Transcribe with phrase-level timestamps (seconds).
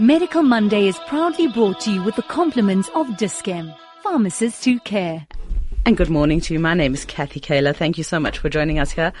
[0.00, 3.70] Medical Monday is proudly brought to you with the compliments of Dis-Chem,
[4.02, 5.26] pharmacists who care.
[5.84, 6.58] And good morning to you.
[6.58, 7.76] My name is Kathy Kayla.
[7.76, 9.12] Thank you so much for joining us here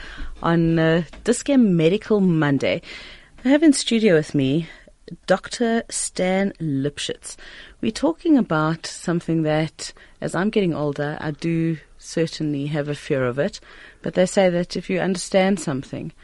[0.42, 2.80] on uh, Dis-Chem Medical Monday.
[3.44, 4.70] I have in studio with me
[5.26, 5.82] Dr.
[5.90, 7.36] Stan Lipshitz.
[7.82, 9.92] We're talking about something that,
[10.22, 13.60] as I'm getting older, I do certainly have a fear of it.
[14.00, 16.14] But they say that if you understand something,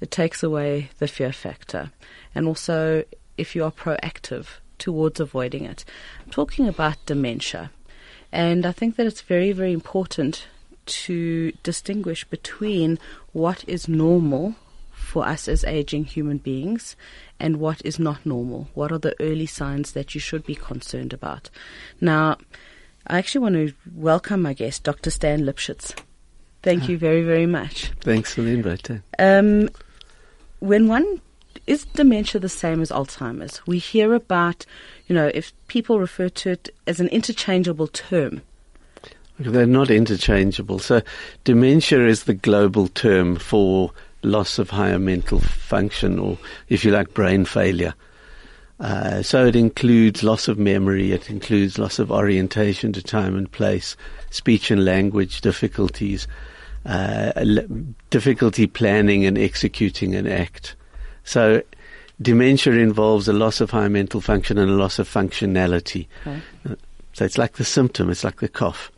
[0.00, 1.92] it takes away the fear factor.
[2.34, 3.04] And also,
[3.40, 4.46] if you are proactive
[4.78, 5.84] towards avoiding it.
[6.24, 7.70] I'm talking about dementia.
[8.32, 10.46] And I think that it's very, very important
[10.86, 12.98] to distinguish between
[13.32, 14.54] what is normal
[14.90, 16.96] for us as aging human beings
[17.38, 18.68] and what is not normal.
[18.74, 21.50] What are the early signs that you should be concerned about?
[22.00, 22.36] Now,
[23.06, 25.10] I actually want to welcome my guest, Dr.
[25.10, 25.98] Stan Lipshitz.
[26.62, 27.90] Thank you very, very much.
[28.00, 28.90] Thanks for the invite.
[29.18, 29.70] Um,
[30.58, 31.22] when one
[31.70, 33.64] is dementia the same as Alzheimer's?
[33.64, 34.66] We hear about,
[35.06, 38.42] you know, if people refer to it as an interchangeable term.
[39.38, 40.80] They're not interchangeable.
[40.80, 41.00] So,
[41.44, 43.92] dementia is the global term for
[44.24, 47.94] loss of higher mental function, or if you like, brain failure.
[48.80, 53.52] Uh, so it includes loss of memory, it includes loss of orientation to time and
[53.52, 53.96] place,
[54.30, 56.26] speech and language difficulties,
[56.84, 57.30] uh,
[58.08, 60.74] difficulty planning and executing an act.
[61.30, 61.62] So
[62.20, 66.08] dementia involves a loss of high mental function and a loss of functionality.
[66.22, 66.42] Okay.
[66.68, 66.74] Uh,
[67.12, 68.90] so it's like the symptom, it's like the cough.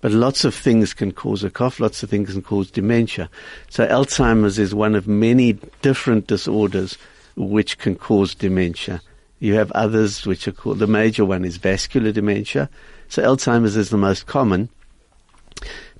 [0.00, 3.28] But lots of things can cause a cough, lots of things can cause dementia.
[3.68, 6.96] So Alzheimer's is one of many different disorders
[7.36, 9.02] which can cause dementia.
[9.40, 12.70] You have others which are called, the major one is vascular dementia.
[13.10, 14.70] So Alzheimer's is the most common.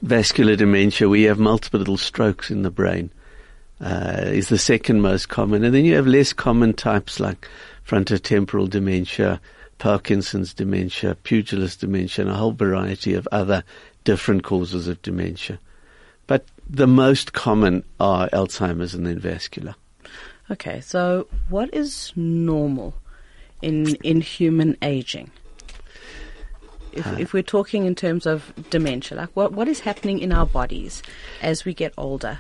[0.00, 3.10] Vascular dementia, we have multiple little strokes in the brain,
[3.80, 5.64] uh, is the second most common.
[5.64, 7.48] And then you have less common types like
[7.86, 9.40] frontotemporal dementia,
[9.78, 13.64] Parkinson's dementia, pugilist dementia, and a whole variety of other
[14.04, 15.58] different causes of dementia.
[16.26, 19.74] But the most common are Alzheimer's and then vascular.
[20.50, 22.94] Okay, so what is normal
[23.62, 25.30] in in human aging?
[26.92, 30.32] If, uh, if we're talking in terms of dementia, like what what is happening in
[30.32, 31.02] our bodies
[31.42, 32.38] as we get older?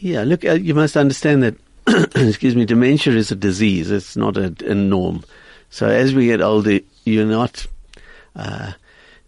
[0.00, 1.56] Yeah, look, uh, you must understand that.
[2.14, 3.90] excuse me, dementia is a disease.
[3.90, 5.24] It's not a, a norm.
[5.70, 7.66] So as we get older, you're not
[8.36, 8.72] uh,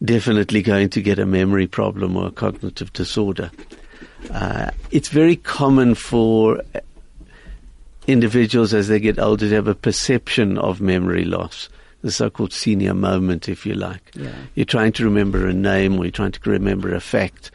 [0.05, 3.50] definitely going to get a memory problem or a cognitive disorder.
[4.31, 6.62] Uh, it's very common for
[8.06, 11.69] individuals as they get older to have a perception of memory loss,
[12.03, 14.12] the so-called senior moment, if you like.
[14.15, 14.32] Yeah.
[14.55, 17.50] You're trying to remember a name, or you're trying to remember a fact,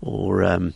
[0.00, 0.74] or um,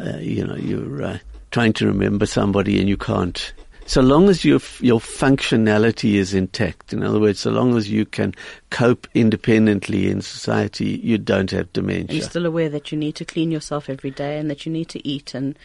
[0.00, 1.18] uh, you know you're uh,
[1.50, 3.52] trying to remember somebody and you can't
[3.88, 8.04] so long as your your functionality is intact, in other words, so long as you
[8.04, 8.34] can
[8.68, 12.18] cope independently in society, you don't have dementia.
[12.18, 14.90] You're still aware that you need to clean yourself every day and that you need
[14.90, 15.58] to eat and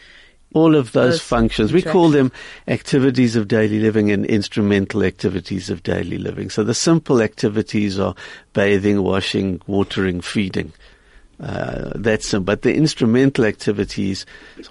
[0.54, 1.70] all of those, those functions.
[1.70, 2.32] We call them
[2.66, 6.48] activities of daily living and instrumental activities of daily living.
[6.48, 8.14] So the simple activities are
[8.54, 10.72] bathing, washing, watering, feeding.
[11.40, 14.24] Uh, that's but the instrumental activities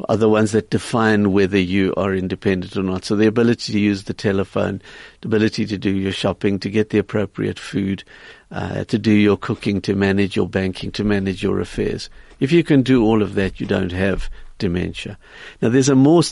[0.08, 3.04] are the ones that define whether you are independent or not.
[3.04, 4.82] So the ability to use the telephone,
[5.22, 8.04] the ability to do your shopping, to get the appropriate food,
[8.52, 12.10] uh, to do your cooking, to manage your banking, to manage your affairs.
[12.40, 15.18] If you can do all of that, you don't have dementia.
[15.62, 16.24] Now there's a more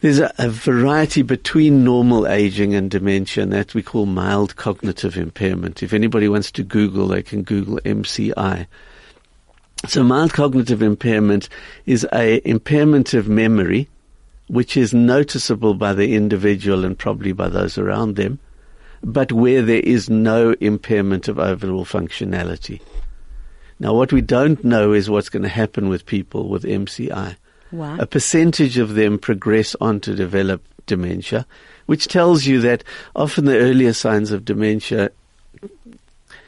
[0.00, 5.16] there's a, a, variety between normal aging and dementia, and that we call mild cognitive
[5.16, 5.82] impairment.
[5.82, 8.66] If anybody wants to Google, they can Google MCI.
[9.86, 11.48] So mild cognitive impairment
[11.86, 13.88] is a impairment of memory,
[14.48, 18.38] which is noticeable by the individual and probably by those around them,
[19.02, 22.80] but where there is no impairment of overall functionality.
[23.78, 27.36] Now, what we don't know is what's going to happen with people with MCI.
[27.70, 27.98] Wow.
[27.98, 31.46] A percentage of them progress on to develop dementia,
[31.86, 32.82] which tells you that
[33.14, 35.10] often the earlier signs of dementia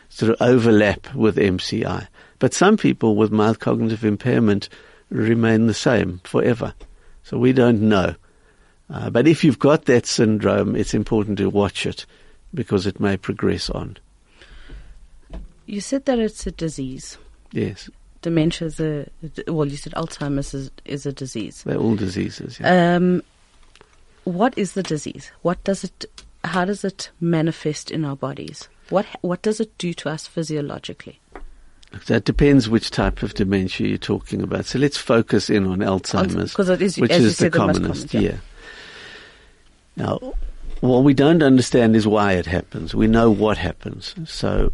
[0.09, 2.09] sort of overlap with MCI.
[2.41, 4.69] But some people with mild cognitive impairment
[5.11, 6.75] remain the same forever.
[7.23, 8.17] So we don't know.
[8.89, 12.07] Uh, but if you've got that syndrome, it's important to watch it
[12.53, 13.97] because it may progress on.
[15.67, 17.17] You said that it's a disease.
[17.53, 17.89] Yes.
[18.23, 19.07] Dementia is a,
[19.47, 21.63] well, you said Alzheimer's is, is a disease.
[21.65, 22.97] They're all diseases, yeah.
[22.97, 23.23] Um,
[24.25, 25.31] what is the disease?
[25.43, 26.07] What does it,
[26.43, 28.69] how does it manifest in our bodies?
[28.89, 31.20] What, what does it do to us physiologically?
[32.07, 34.67] That depends which type of dementia you're talking about.
[34.67, 38.15] So let's focus in on Alzheimer's, it is, which is the commonest.
[38.15, 38.21] Yeah.
[38.21, 38.37] yeah.
[39.97, 40.35] Now,
[40.81, 42.95] what we don't understand is why it happens.
[42.95, 44.15] We know what happens.
[44.27, 44.73] So,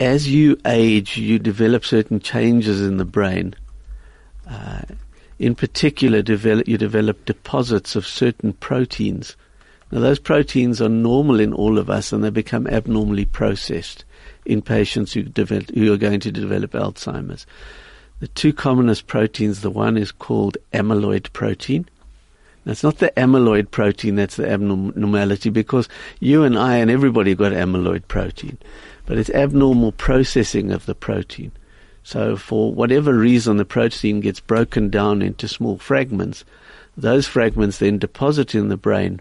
[0.00, 3.54] as you age, you develop certain changes in the brain.
[4.48, 4.82] Uh,
[5.38, 9.36] in particular, develop, you develop deposits of certain proteins.
[9.92, 14.04] Now, those proteins are normal in all of us, and they become abnormally processed
[14.50, 17.46] in patients who, develop, who are going to develop Alzheimer's.
[18.18, 21.86] The two commonest proteins, the one is called amyloid protein,
[22.66, 25.88] it's not the amyloid protein that's the abnormality because
[26.20, 28.58] you and I and everybody got amyloid protein,
[29.06, 31.52] but it's abnormal processing of the protein.
[32.02, 36.44] So, for whatever reason, the protein gets broken down into small fragments.
[36.96, 39.20] Those fragments then deposit in the brain.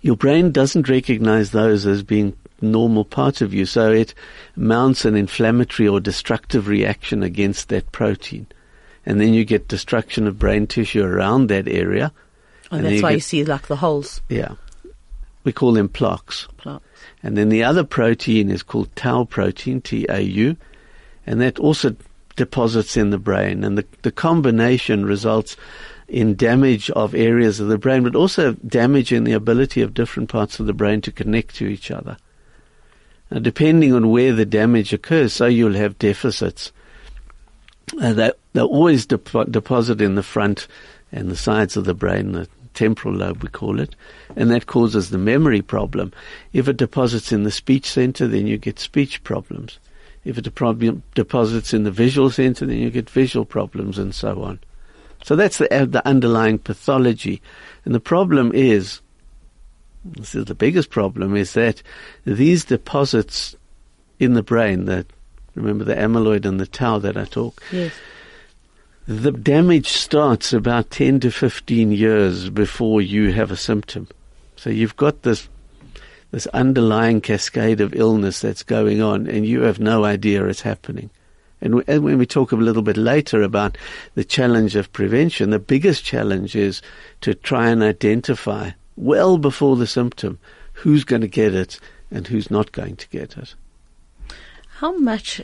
[0.00, 4.14] Your brain doesn't recognize those as being normal parts of you, so it
[4.56, 8.46] mounts an inflammatory or destructive reaction against that protein
[9.06, 12.12] and then you get destruction of brain tissue around that area.
[12.70, 14.22] Oh, that's you why get, you see like the holes.
[14.28, 14.54] Yeah.
[15.44, 16.48] We call them plaques.
[16.56, 16.84] Plaques.
[17.22, 20.56] And then the other protein is called tau protein, T-A-U,
[21.26, 21.94] and that also
[22.36, 23.62] deposits in the brain.
[23.62, 25.56] And the, the combination results
[26.08, 30.28] in damage of areas of the brain, but also damage in the ability of different
[30.28, 32.16] parts of the brain to connect to each other.
[33.30, 36.72] Now, depending on where the damage occurs, so you'll have deficits
[38.00, 40.66] uh, they, they always dep- deposit in the front
[41.12, 43.94] and the sides of the brain, the temporal lobe we call it,
[44.36, 46.12] and that causes the memory problem.
[46.52, 49.78] If it deposits in the speech center, then you get speech problems.
[50.24, 50.44] If it
[51.14, 54.58] deposits in the visual center, then you get visual problems and so on.
[55.22, 57.42] So that's the, uh, the underlying pathology.
[57.84, 59.00] And the problem is,
[60.04, 61.82] this is the biggest problem, is that
[62.24, 63.56] these deposits
[64.18, 65.06] in the brain, that
[65.54, 67.62] Remember the amyloid and the tau that I talk?
[67.70, 67.92] Yes.
[69.06, 74.08] The damage starts about 10 to 15 years before you have a symptom.
[74.56, 75.48] So you've got this
[76.30, 81.08] this underlying cascade of illness that's going on, and you have no idea it's happening.
[81.60, 83.78] And, and when we talk a little bit later about
[84.16, 86.82] the challenge of prevention, the biggest challenge is
[87.20, 90.38] to try and identify well before the symptom
[90.72, 91.78] who's going to get it
[92.10, 93.54] and who's not going to get it.
[94.78, 95.40] How much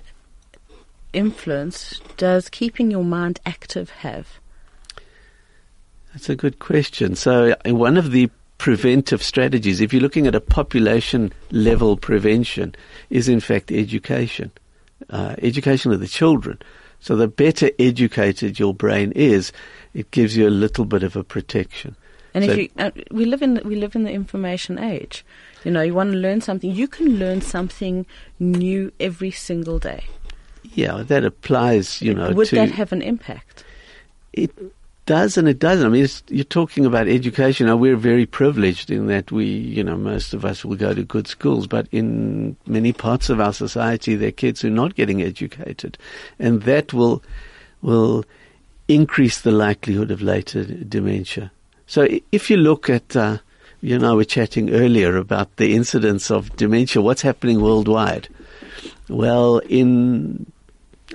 [1.12, 4.40] influence does keeping your mind active have?
[6.12, 7.14] That's a good question.
[7.14, 12.74] So, uh, one of the preventive strategies, if you're looking at a population level prevention,
[13.08, 14.50] is in fact education,
[15.08, 16.58] uh, education of the children.
[16.98, 19.52] So, the better educated your brain is,
[19.94, 21.96] it gives you a little bit of a protection.
[22.34, 25.24] And so if you, uh, we live in we live in the information age.
[25.64, 28.06] You know, you want to learn something, you can learn something
[28.38, 30.04] new every single day.
[30.74, 32.30] Yeah, that applies, you know.
[32.32, 33.64] Would that have an impact?
[34.32, 34.52] It
[35.06, 35.86] does and it doesn't.
[35.86, 37.66] I mean, you're talking about education.
[37.66, 41.02] Now, we're very privileged in that we, you know, most of us will go to
[41.02, 44.94] good schools, but in many parts of our society, there are kids who are not
[44.94, 45.98] getting educated.
[46.38, 47.24] And that will,
[47.82, 48.24] will
[48.86, 51.50] increase the likelihood of later dementia.
[51.90, 53.38] So if you look at, uh,
[53.80, 57.02] you know, we are chatting earlier about the incidence of dementia.
[57.02, 58.28] What's happening worldwide?
[59.08, 60.46] Well, in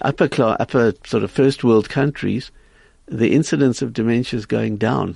[0.01, 2.51] upper class, upper sort of first world countries,
[3.05, 5.15] the incidence of dementia is going down.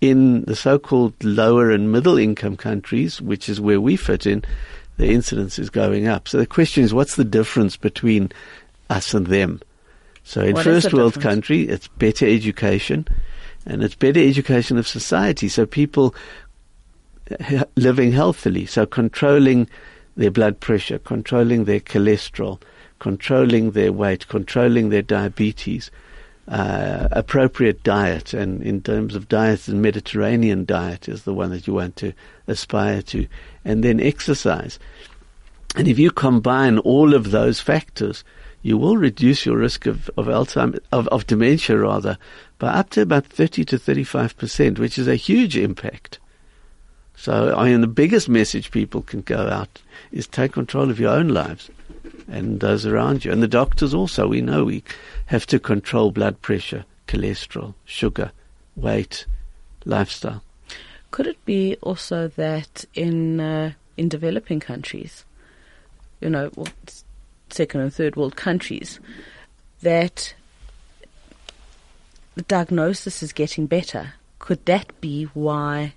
[0.00, 4.42] In the so-called lower and middle income countries, which is where we fit in,
[4.96, 6.26] the incidence is going up.
[6.26, 8.32] So the question is, what's the difference between
[8.88, 9.60] us and them?
[10.24, 11.34] So in what first world difference?
[11.34, 13.06] country, it's better education
[13.70, 15.48] and it's better education of society.
[15.48, 16.14] So people
[17.76, 19.68] living healthily, so controlling
[20.16, 22.60] their blood pressure, controlling their cholesterol,
[22.98, 25.90] controlling their weight, controlling their diabetes,
[26.48, 31.66] uh, appropriate diet, and in terms of diet, the Mediterranean diet is the one that
[31.66, 32.12] you want to
[32.48, 33.26] aspire to,
[33.64, 34.78] and then exercise.
[35.76, 38.24] And if you combine all of those factors,
[38.62, 42.18] you will reduce your risk of, of Alzheimer's, of, of dementia rather,
[42.60, 46.20] by up to about 30 to 35%, which is a huge impact.
[47.16, 51.10] So, I mean, the biggest message people can go out is take control of your
[51.10, 51.70] own lives
[52.28, 53.32] and those around you.
[53.32, 54.84] And the doctors also, we know we
[55.26, 58.30] have to control blood pressure, cholesterol, sugar,
[58.76, 59.26] weight,
[59.84, 60.42] lifestyle.
[61.10, 65.24] Could it be also that in uh, in developing countries,
[66.20, 66.68] you know, well,
[67.48, 69.00] second and third world countries,
[69.82, 70.34] that
[72.34, 74.14] the diagnosis is getting better?
[74.38, 75.94] Could that be why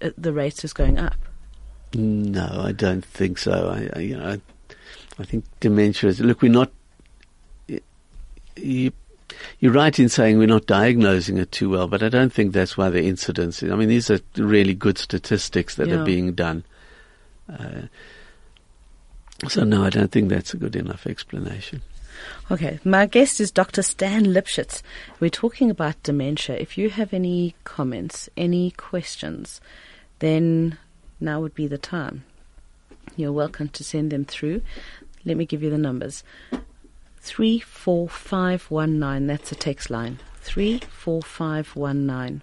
[0.00, 1.16] uh, the rate is going up?
[1.94, 3.68] No, I don't think so.
[3.68, 4.40] I, I you know, I,
[5.18, 6.20] I, think dementia is.
[6.20, 6.72] Look, we're not.
[8.56, 8.92] You
[9.60, 12.76] You're right in saying we're not diagnosing it too well, but I don't think that's
[12.76, 13.62] why the incidence.
[13.62, 13.70] Is.
[13.70, 15.96] I mean, these are really good statistics that Yeah.
[15.96, 16.64] are being done.
[17.48, 17.82] Uh,
[19.48, 21.82] so no, I don't think that's a good enough explanation.
[22.50, 23.82] Okay, my guest is Dr.
[23.82, 24.82] Stan Lipshitz.
[25.20, 26.56] We're talking about dementia.
[26.56, 29.60] If you have any comments, any questions,
[30.18, 30.76] then
[31.20, 32.24] now would be the time.
[33.16, 34.62] You're welcome to send them through.
[35.24, 36.24] Let me give you the numbers.
[37.20, 40.18] 34519, that's a text line.
[40.40, 42.42] 34519.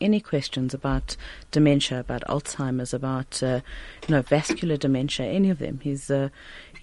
[0.00, 1.16] Any questions about
[1.50, 3.60] dementia, about Alzheimer's, about uh,
[4.06, 5.78] you know vascular dementia, any of them?
[5.82, 6.28] He's uh,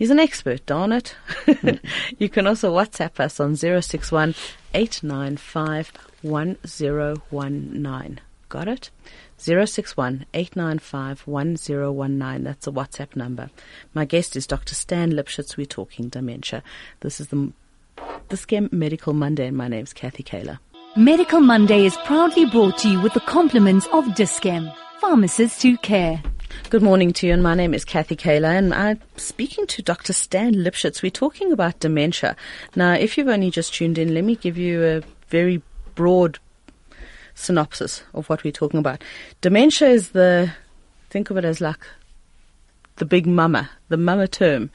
[0.02, 1.16] he's an expert, darn it.
[2.18, 4.34] you can also WhatsApp us on 061
[4.74, 5.94] 895
[6.24, 8.20] 1019.
[8.50, 8.90] Got it?
[9.38, 12.44] 061 895 1019.
[12.44, 13.52] That's a WhatsApp number.
[13.94, 14.74] My guest is Dr.
[14.74, 15.56] Stan Lipshitz.
[15.56, 16.64] We're talking dementia.
[17.02, 17.54] This is the,
[18.30, 20.58] the Scam Medical Monday, and my name's Kathy Kaler.
[20.96, 26.24] Medical Monday is proudly brought to you with the compliments of Dis-Chem, pharmacists who care.
[26.70, 30.14] Good morning to you, and my name is Kathy Kaler, and I'm speaking to Dr.
[30.14, 31.02] Stan Lipshitz.
[31.02, 32.36] We're talking about dementia.
[32.76, 35.62] Now, if you've only just tuned in, let me give you a very
[35.96, 36.40] broad
[37.36, 39.02] synopsis of what we're talking about.
[39.42, 40.54] Dementia is the,
[41.10, 41.86] think of it as like
[42.98, 44.70] the big mama, the mama term.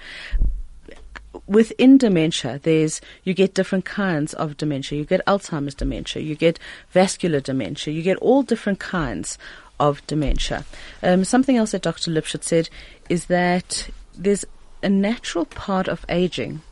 [1.47, 4.99] Within dementia, there's you get different kinds of dementia.
[4.99, 6.59] You get Alzheimer's dementia, you get
[6.91, 9.39] vascular dementia, you get all different kinds
[9.79, 10.65] of dementia.
[11.03, 12.11] Um, something else that Dr.
[12.11, 12.69] Lipshitz said
[13.09, 14.45] is that there's
[14.83, 16.63] a natural part of aging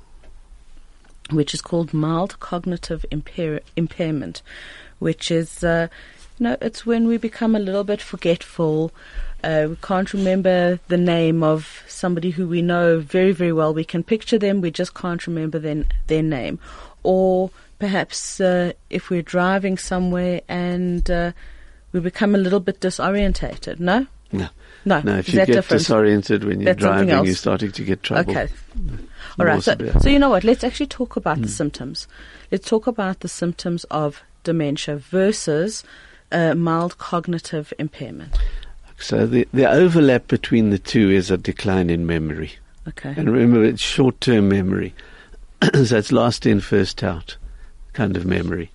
[1.30, 4.42] which is called mild cognitive impair- impairment,
[4.98, 5.88] which is, uh,
[6.38, 8.92] you know, it's when we become a little bit forgetful.
[9.42, 13.72] Uh, we can't remember the name of somebody who we know very, very well.
[13.72, 16.58] We can picture them, we just can't remember their, their name.
[17.02, 21.32] Or perhaps uh, if we're driving somewhere and uh,
[21.94, 23.78] we become a little bit disorientated.
[23.78, 24.06] No?
[24.32, 24.48] No.
[24.84, 25.00] No.
[25.00, 25.80] No, if is you that get different?
[25.80, 28.32] disoriented when you're That's driving, you're starting to get trouble.
[28.32, 28.48] Okay.
[29.38, 29.62] All right.
[29.62, 30.42] So, so you know what?
[30.44, 31.42] Let's actually talk about Hmm.
[31.44, 32.08] the symptoms.
[32.50, 35.84] Let's talk about the symptoms of dementia versus
[36.32, 38.36] uh, mild cognitive impairment.
[38.98, 42.54] So the, the overlap between the two is a decline in memory.
[42.88, 43.14] Okay.
[43.16, 44.94] And remember, it's short-term memory.
[45.84, 47.36] so it's last in, first out
[47.92, 48.70] kind of memory.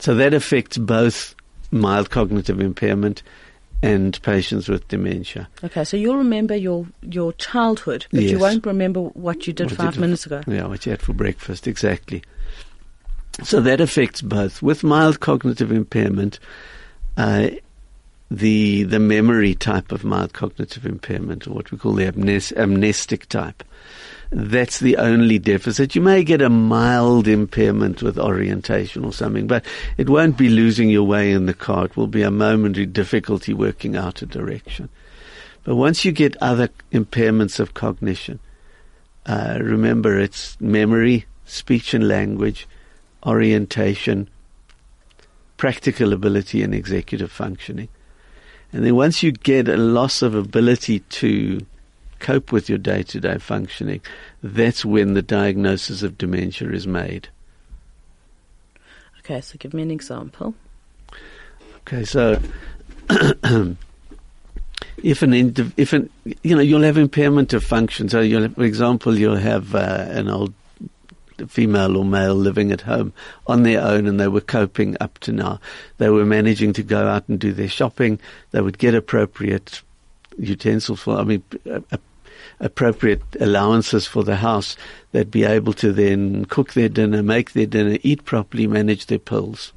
[0.00, 1.34] So that affects both
[1.70, 3.22] mild cognitive impairment
[3.82, 5.48] and patients with dementia.
[5.64, 5.84] Okay.
[5.84, 9.94] So you'll remember your your childhood, but you won't remember what you did What five
[9.94, 10.42] did- minutes ago.
[10.46, 12.22] Yeah, what you had for breakfast, exactly.
[13.42, 14.60] So that affects both.
[14.60, 16.38] With mild cognitive impairment,
[17.16, 17.50] uh,
[18.30, 23.28] the the memory type of mild cognitive impairment, or what we call the amnes- amnestic
[23.28, 23.64] type,
[24.30, 25.96] that's the only deficit.
[25.96, 29.64] You may get a mild impairment with orientation or something, but
[29.96, 31.86] it won't be losing your way in the car.
[31.86, 34.88] It will be a momentary difficulty working out a direction.
[35.64, 38.38] But once you get other impairments of cognition,
[39.26, 42.68] uh, remember it's memory, speech and language,
[43.26, 44.30] orientation,
[45.56, 47.88] practical ability, and executive functioning.
[48.72, 51.66] And then once you get a loss of ability to
[52.20, 54.00] cope with your day to day functioning,
[54.42, 57.28] that's when the diagnosis of dementia is made.
[59.20, 59.40] Okay.
[59.40, 60.54] So give me an example.
[61.86, 62.40] Okay, so
[65.02, 66.10] if an indiv- if an
[66.42, 68.08] you know you'll have impairment of function.
[68.08, 70.52] So you'll, for example, you'll have uh, an old
[71.48, 73.12] female or male living at home
[73.46, 75.58] on their own, and they were coping up to now.
[75.98, 78.18] They were managing to go out and do their shopping.
[78.50, 79.82] They would get appropriate
[80.38, 81.18] utensils for.
[81.18, 81.42] I mean.
[82.60, 84.76] Appropriate allowances for the house,
[85.12, 89.18] they'd be able to then cook their dinner, make their dinner, eat properly, manage their
[89.18, 89.72] pills.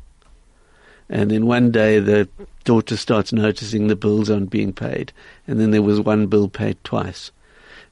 [1.09, 2.27] And then one day the
[2.63, 5.13] daughter starts noticing the bills aren't being paid.
[5.47, 7.31] And then there was one bill paid twice.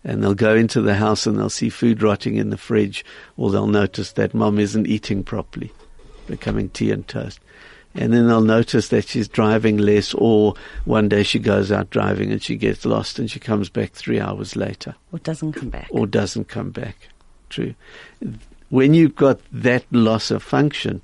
[0.04, 3.06] And they'll go into the house and they'll see food rotting in the fridge,
[3.38, 5.72] or they'll notice that mom isn't eating properly,
[6.26, 7.40] becoming tea and toast.
[7.94, 10.56] And then they'll notice that she's driving less, or
[10.86, 14.20] one day she goes out driving and she gets lost and she comes back three
[14.20, 15.88] hours later Or doesn't come back.
[15.92, 16.96] or doesn't come back.
[17.50, 17.76] True.
[18.70, 21.02] When you've got that loss of function,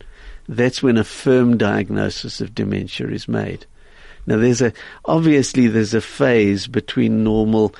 [0.48, 3.66] that's when a firm diagnosis of dementia is made.
[4.26, 4.72] Now there's a,
[5.04, 7.76] obviously there's a phase between normal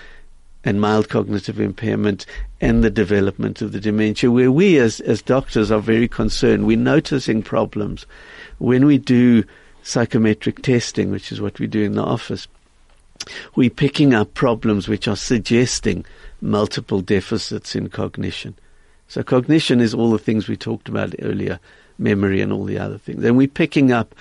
[0.68, 2.26] and mild cognitive impairment
[2.60, 6.68] and the development of the dementia where we as, as doctors are very concerned.
[6.68, 8.06] We're noticing problems.
[8.58, 9.46] When we do
[9.84, 12.50] psychometric testing, which is what we do in the office,
[13.56, 16.04] we're picking up problems which are suggesting
[16.42, 18.54] multiple deficits in cognition.
[19.08, 21.62] So cognition is all the things we talked about earlier,
[21.98, 23.24] memory and all the other things.
[23.24, 24.14] And we're picking up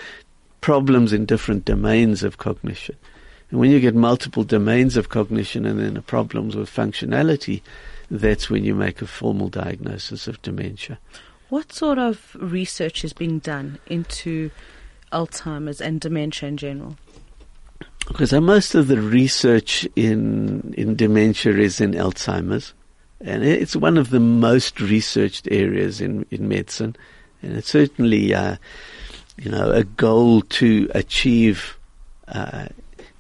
[0.61, 2.95] problems in different domains of cognition.
[3.51, 7.63] And when you get multiple domains of cognition and then problems with functionality,
[8.11, 10.99] that's when you make a formal diagnosis of dementia.
[11.49, 14.51] What sort of research is being done into
[15.13, 16.97] Alzheimer's and dementia in general?
[18.09, 22.73] Because most of the research in in dementia is in Alzheimer's,
[23.21, 26.95] and it's one of the most researched areas in in medicine,
[27.43, 28.57] and it's certainly uh,
[29.37, 31.77] you know a goal to achieve.
[32.29, 32.67] Uh,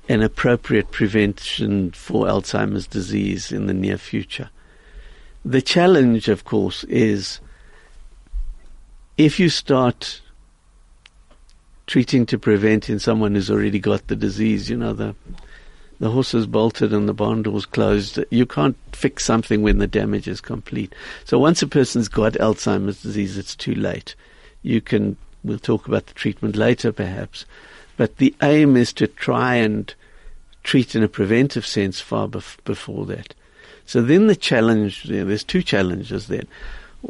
[0.08, 4.50] an appropriate prevention for Alzheimer's disease in the near future.
[5.44, 7.40] The challenge, of course, is
[9.16, 10.20] if you start
[11.86, 15.14] treating to prevent in someone who's already got the disease, you know, the
[15.98, 18.18] the horse is bolted and the barn door's closed.
[18.30, 20.94] You can't fix something when the damage is complete.
[21.25, 24.14] So once a person's got Alzheimer's disease, it's too late.
[24.62, 27.46] You can, we'll talk about the treatment later perhaps,
[27.96, 29.94] but the aim is to try and
[30.62, 33.34] treat in a preventive sense far bef- before that.
[33.86, 36.46] So then the challenge, you know, there's two challenges then.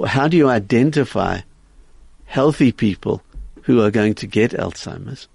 [0.07, 1.41] How do you identify
[2.27, 3.23] healthy people
[3.63, 5.27] who are going to get Alzheimer's.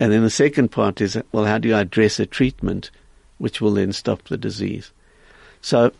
[0.00, 2.90] And then the second part is, well, how do you address a treatment
[3.38, 4.90] which will then stop the disease?
[5.60, 5.92] So,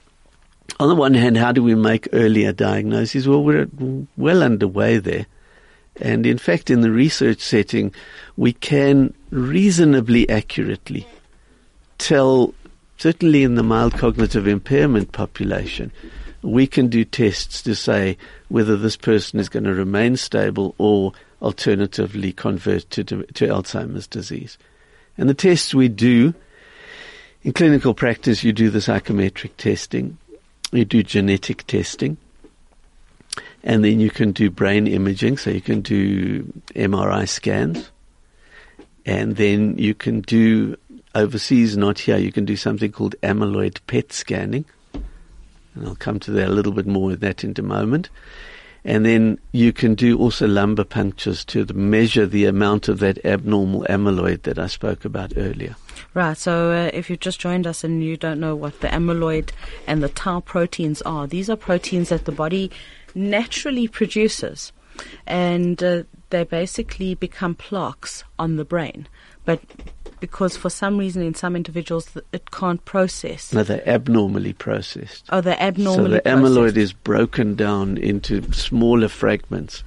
[0.80, 3.28] on the one hand, how do we make earlier diagnoses?
[3.28, 3.68] Well, we're
[4.16, 5.26] well underway there.
[6.00, 7.92] And in fact, in the research setting,
[8.36, 11.06] we can reasonably accurately
[11.98, 12.54] tell,
[12.98, 15.92] certainly in the mild cognitive impairment population,
[16.42, 18.16] we can do tests to say
[18.48, 24.58] whether this person is going to remain stable or alternatively convert to, to, Alzheimer's disease.
[25.16, 26.34] And the tests we do,
[27.42, 30.18] in clinical practice, you do the psychometric testing,
[30.72, 32.16] you do genetic testing,
[33.64, 37.90] and then you can do brain imaging, so you can do MRI scans,
[39.06, 40.76] and then you can do
[41.14, 44.64] overseas, not here, you can do something called amyloid PET scanning,
[45.74, 48.10] and I'll come to that a little bit more of that in a moment.
[48.84, 53.86] And then you can do also lumbar punctures to measure the amount of that abnormal
[53.88, 55.76] amyloid that I spoke about earlier.
[56.14, 56.36] Right.
[56.36, 59.50] So uh, if you've just joined us and you don't know what the amyloid
[59.86, 62.72] and the tau proteins are, these are proteins that the body
[63.14, 64.72] naturally produces,
[65.26, 69.06] and uh, they basically become plaques on the brain.
[69.44, 69.60] But
[70.20, 73.52] because for some reason in some individuals it can't process.
[73.52, 75.26] No, they're abnormally processed.
[75.30, 76.44] Oh, they're abnormally So the processed.
[76.44, 79.82] amyloid is broken down into smaller fragments.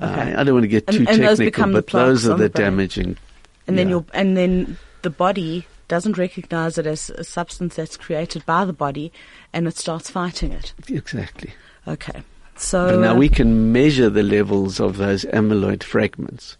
[0.00, 0.32] Uh, okay.
[0.32, 2.44] Uh, I don't want to get too and, and technical, those but those are the,
[2.44, 3.18] the damaging.
[3.66, 3.82] And yeah.
[3.82, 8.64] then you and then the body doesn't recognize it as a substance that's created by
[8.64, 9.12] the body,
[9.52, 10.72] and it starts fighting it.
[10.88, 11.52] Exactly.
[11.86, 12.22] Okay.
[12.56, 16.56] So but now we can measure the levels of those amyloid fragments.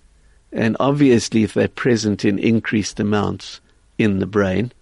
[0.52, 3.60] And obviously, if they're present in increased amounts
[3.98, 4.72] in the brain,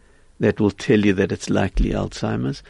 [0.40, 2.62] that will tell you that it's likely Alzheimer's.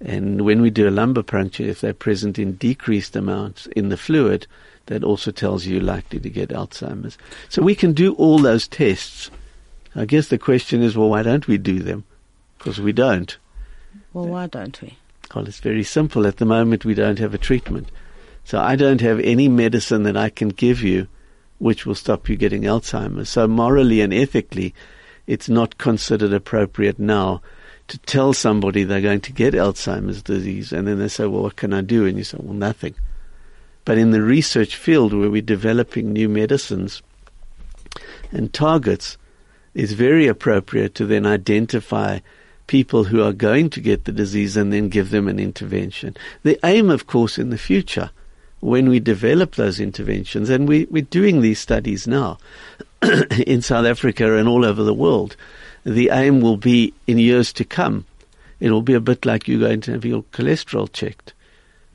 [0.00, 3.96] And when we do a lumbar puncture, if they're present in decreased amounts in the
[3.96, 4.46] fluid,
[4.86, 7.16] that also tells you likely to get Alzheimer's.
[7.48, 9.30] So we can do all those tests.
[9.96, 12.04] I guess the question is, well, why don't we do them?
[12.58, 13.36] Because we don't.
[14.12, 14.98] Well, why don't we?
[15.34, 16.26] Well, it's very simple.
[16.26, 17.90] At the moment, we don't have a treatment.
[18.44, 21.08] So I don't have any medicine that I can give you
[21.58, 23.30] which will stop you getting Alzheimer's.
[23.30, 24.74] So morally and ethically,
[25.26, 27.40] it's not considered appropriate now
[27.88, 31.56] to tell somebody they're going to get Alzheimer's disease and then they say, well, what
[31.56, 32.06] can I do?
[32.06, 32.94] And you say, well, nothing.
[33.84, 37.02] But in the research field where we're developing new medicines
[38.30, 39.16] and targets,
[39.74, 42.20] it's very appropriate to then identify
[42.66, 46.16] people who are going to get the disease and then give them an intervention.
[46.42, 48.10] The aim, of course, in the future–
[48.64, 52.38] when we develop those interventions, and we, we're doing these studies now
[53.46, 55.36] in South Africa and all over the world,
[55.84, 58.06] the aim will be in years to come.
[58.60, 61.34] It will be a bit like you going to have your cholesterol checked.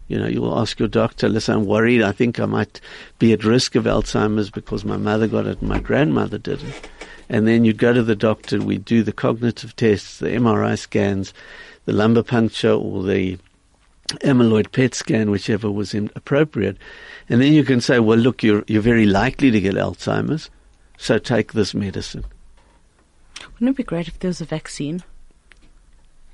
[0.07, 2.03] You know, you'll ask your doctor, listen, I'm worried.
[2.03, 2.79] I think I might
[3.17, 6.75] be at risk of Alzheimer's because my mother got it and my grandmother didn't.
[7.29, 11.33] And then you'd go to the doctor, we'd do the cognitive tests, the MRI scans,
[11.85, 13.37] the lumbar puncture or the
[14.21, 16.77] amyloid PET scan, whichever was appropriate.
[17.29, 20.49] And then you can say, well, look, you're, you're very likely to get Alzheimer's,
[20.97, 22.25] so take this medicine.
[23.53, 25.03] Wouldn't it be great if there was a vaccine?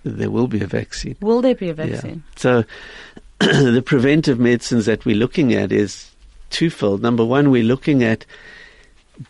[0.04, 1.18] There will be a vaccine.
[1.20, 2.24] Will there be a vaccine?
[2.28, 2.36] Yeah.
[2.38, 2.64] So
[3.40, 6.12] the preventive medicines that we're looking at is
[6.52, 7.02] twofold.
[7.02, 8.26] Number one, we're looking at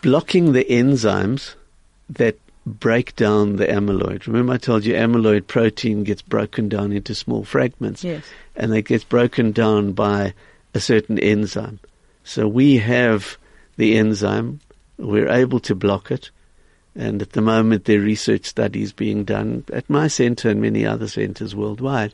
[0.02, 1.56] blocking the enzymes
[2.10, 4.26] that break down the amyloid.
[4.26, 8.04] Remember I told you amyloid protein gets broken down into small fragments.
[8.04, 8.24] Yes.
[8.56, 10.34] And it gets broken down by
[10.74, 11.80] a certain enzyme.
[12.24, 13.38] So we have
[13.78, 14.62] the enzyme,
[14.98, 16.32] we're able to block it,
[16.96, 20.86] and at the moment there are research studies being done at my center and many
[20.86, 22.14] other centers worldwide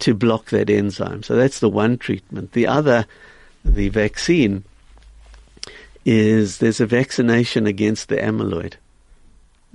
[0.00, 1.22] to block that enzyme.
[1.22, 2.52] So that's the one treatment.
[2.52, 3.06] The other,
[3.64, 4.64] the vaccine,
[6.10, 8.74] is there's a vaccination against the amyloid.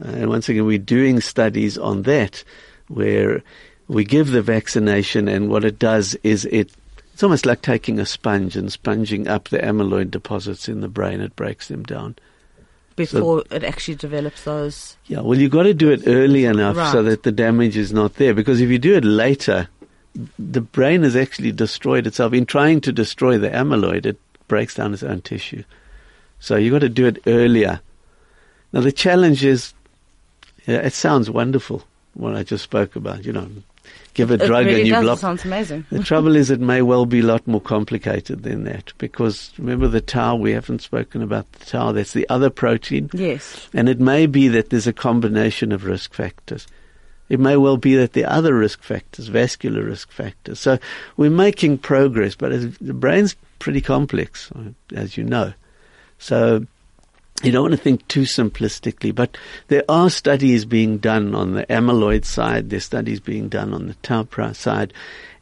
[0.04, 2.44] Uh, and once again, we're doing studies on that
[2.90, 3.42] where
[3.88, 6.72] we give the vaccination and what it does is it
[7.14, 11.22] it's almost like taking a sponge and sponging up the amyloid deposits in the brain.
[11.22, 12.18] It breaks them down.
[12.98, 14.98] Before so, it actually develops those.
[15.06, 16.92] Yeah, well, you've got to do it early enough right.
[16.92, 18.34] so that the damage is not there.
[18.34, 19.70] Because if you do it later,
[20.38, 22.34] the brain has actually destroyed itself.
[22.34, 24.18] In trying to destroy the amyloid, it
[24.50, 25.64] breaks down its own tissue.
[26.46, 27.82] So you've got to do it earlier.
[28.72, 29.74] Now, the challenge is
[30.68, 31.82] yeah, it sounds wonderful,
[32.14, 33.50] what I just spoke about, you know,
[34.14, 35.18] give a it drug really and you block.
[35.18, 35.88] It sounds amazing.
[35.90, 39.88] The trouble is, it may well be a lot more complicated than that because remember
[39.88, 40.36] the tau.
[40.36, 41.92] We haven't spoken about the tau.
[41.94, 43.10] That's the other protein.
[43.12, 43.68] Yes.
[43.74, 46.68] And it may be that there's a combination of risk factors.
[47.28, 50.60] It may well be that the other risk factors, vascular risk factors.
[50.60, 50.78] So
[51.18, 54.52] we're making progress, but the brain's pretty complex,
[54.94, 55.52] as you know.
[56.26, 56.66] So
[57.44, 61.68] you don't want to think too simplistically, but there are studies being done on the
[61.68, 64.92] amyloid side, there's studies being done on the tau side,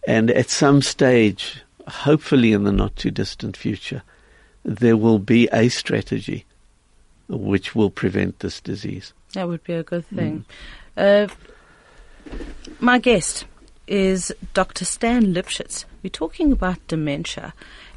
[0.05, 4.03] and at some stage, hopefully in the not too distant future,
[4.65, 6.43] there will be a strategy
[7.29, 9.13] which will prevent this disease.
[9.35, 10.43] That would be a good thing.
[10.97, 11.29] Mm.
[11.29, 12.33] Uh,
[12.81, 13.45] my guest
[13.87, 14.83] is Dr.
[14.83, 15.85] Stan Lipshitz.
[16.03, 17.53] We're talking about dementia,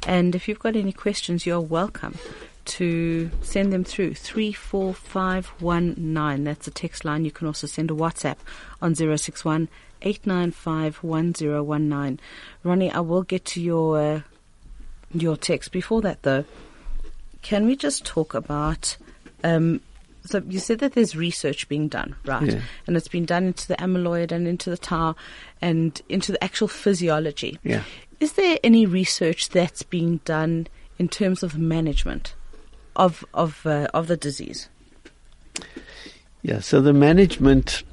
[0.07, 2.17] and if you've got any questions, you're welcome
[2.67, 6.43] to send them through 34519.
[6.43, 7.25] That's a text line.
[7.25, 8.37] You can also send a WhatsApp
[8.81, 9.69] on 061
[10.01, 12.19] 895
[12.63, 14.21] Ronnie, I will get to your uh,
[15.13, 15.71] your text.
[15.71, 16.45] Before that, though,
[17.41, 18.97] can we just talk about?
[19.43, 19.81] Um,
[20.25, 22.53] so you said that there's research being done, right?
[22.53, 22.61] Yeah.
[22.85, 25.15] And it's been done into the amyloid and into the tau
[25.61, 27.57] and into the actual physiology.
[27.63, 27.83] Yeah.
[28.19, 30.67] Is there any research that's being done
[30.99, 32.33] in terms of management?
[32.97, 34.67] Of of uh, of the disease?
[36.41, 37.83] Yeah, so the management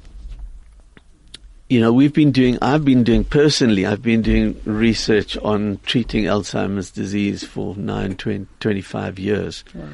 [1.69, 6.25] you know, we've been doing, I've been doing personally, I've been doing research on treating
[6.25, 9.63] Alzheimer's disease for nine, 20, 25 years.
[9.73, 9.87] Wow.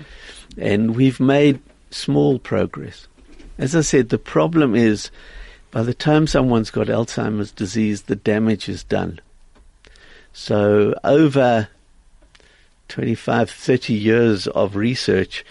[0.58, 3.08] And we've made small progress.
[3.58, 5.12] As I said, the problem is
[5.72, 9.22] by the time someone's got Alzheimer's disease, the damage is done.
[10.34, 11.70] So over
[12.92, 15.46] 25, 30 years of research,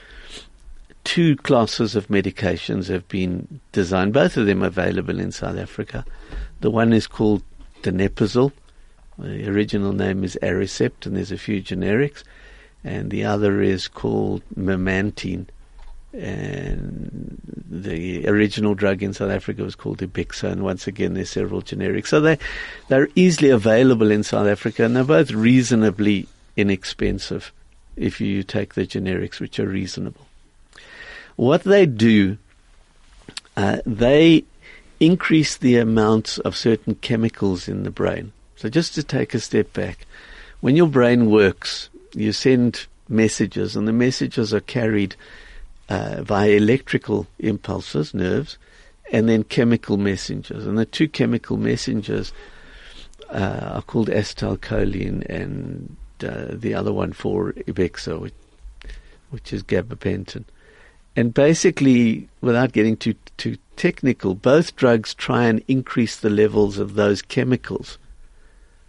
[1.04, 6.04] two classes of medications have been designed, both of them available in South Africa.
[6.60, 7.42] The one is called
[7.82, 8.52] donepezil.
[9.18, 12.22] The original name is Aricept, and there's a few generics.
[12.84, 15.46] And the other is called memantine.
[16.12, 21.62] And the original drug in South Africa was called Ebixa, and once again there's several
[21.62, 22.08] generics.
[22.08, 22.38] So they,
[22.88, 27.52] they're easily available in South Africa, and they're both reasonably inexpensive
[27.96, 30.26] if you take the generics, which are reasonable.
[31.36, 32.38] What they do,
[33.56, 34.44] uh, they
[35.00, 38.32] increase the amounts of certain chemicals in the brain.
[38.56, 40.06] So just to take a step back,
[40.60, 45.16] when your brain works, you send messages, and the messages are carried
[45.88, 48.58] uh, via electrical impulses, nerves,
[49.12, 50.66] and then chemical messengers.
[50.66, 52.32] And the two chemical messengers
[53.30, 58.34] uh, are called acetylcholine and uh, the other one for Ebixa, which,
[59.30, 60.44] which is gabapentin.
[61.16, 66.94] And basically, without getting too too technical, both drugs try and increase the levels of
[66.94, 67.98] those chemicals.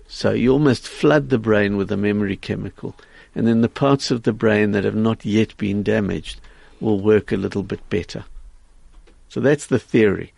[0.07, 2.95] So you almost flood the brain with a memory chemical,
[3.33, 6.39] and then the parts of the brain that have not yet been damaged
[6.79, 8.25] will work a little bit better.
[9.29, 10.33] So that's the theory.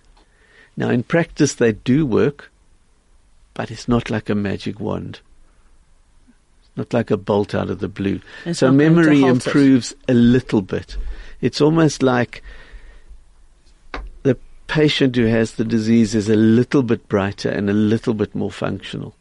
[0.77, 2.51] Now, in practice, they do work,
[3.53, 5.19] but it's not like a magic wand
[6.75, 8.19] not like a bolt out of the blue.
[8.45, 9.97] It's so memory improves it.
[10.09, 10.97] a little bit.
[11.41, 12.43] It's almost like
[14.23, 18.33] the patient who has the disease is a little bit brighter and a little bit
[18.33, 19.13] more functional.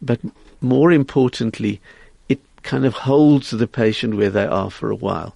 [0.00, 0.20] But
[0.60, 1.80] more importantly,
[2.28, 5.34] it kind of holds the patient where they are for a while.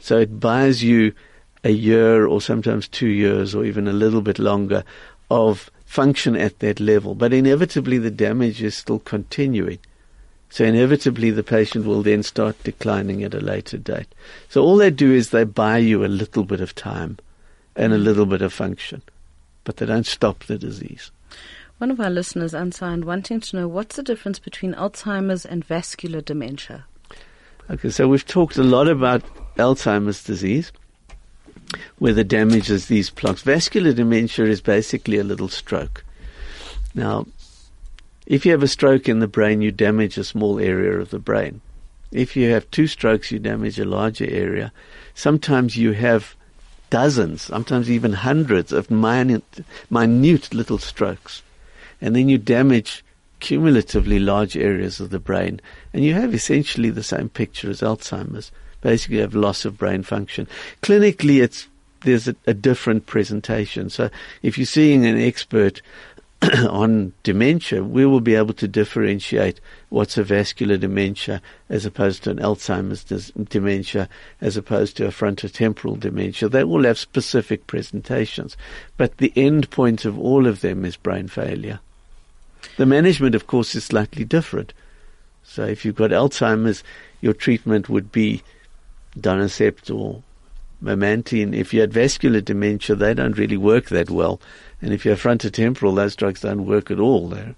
[0.00, 1.14] So it buys you
[1.62, 4.84] a year or sometimes two years or even a little bit longer
[5.30, 7.14] of function at that level.
[7.14, 9.78] But inevitably the damage is still continuing.
[10.50, 14.06] So inevitably the patient will then start declining at a later date.
[14.48, 17.18] So all they do is they buy you a little bit of time
[17.76, 18.04] and a mm.
[18.04, 19.02] little bit of function,
[19.64, 21.10] but they don't stop the disease.
[21.78, 26.20] One of our listeners, unsigned, wanting to know what's the difference between Alzheimer's and vascular
[26.20, 26.84] dementia.
[27.68, 29.22] Okay, so we've talked a lot about
[29.56, 30.70] Alzheimer's disease,
[31.98, 33.42] where the damage is these plaques.
[33.42, 36.04] Vascular dementia is basically a little stroke.
[36.94, 37.26] Now,
[38.26, 41.18] if you have a stroke in the brain, you damage a small area of the
[41.18, 41.60] brain.
[42.10, 44.72] If you have two strokes, you damage a larger area.
[45.14, 46.34] Sometimes you have
[46.90, 51.42] dozens, sometimes even hundreds of minute, minute little strokes.
[52.00, 53.04] And then you damage
[53.40, 55.60] cumulatively large areas of the brain.
[55.92, 58.50] And you have essentially the same picture as Alzheimer's.
[58.80, 60.46] Basically, you have loss of brain function.
[60.82, 61.68] Clinically, it's
[62.02, 63.90] there's a, a different presentation.
[63.90, 64.10] So
[64.42, 65.82] if you're seeing an expert
[66.68, 72.30] on dementia, we will be able to differentiate what's a vascular dementia as opposed to
[72.30, 74.08] an Alzheimer's dis- dementia,
[74.40, 76.48] as opposed to a frontotemporal dementia.
[76.48, 78.56] They will have specific presentations,
[78.96, 81.80] but the end point of all of them is brain failure.
[82.76, 84.72] The management, of course, is slightly different.
[85.44, 86.82] So if you've got Alzheimer's,
[87.20, 88.42] your treatment would be
[89.18, 90.22] Dianocept or
[90.82, 91.54] memantine.
[91.54, 94.40] If you had vascular dementia, they don't really work that well.
[94.84, 97.28] And if you have frontotemporal, those drugs don't work at all.
[97.28, 97.54] They're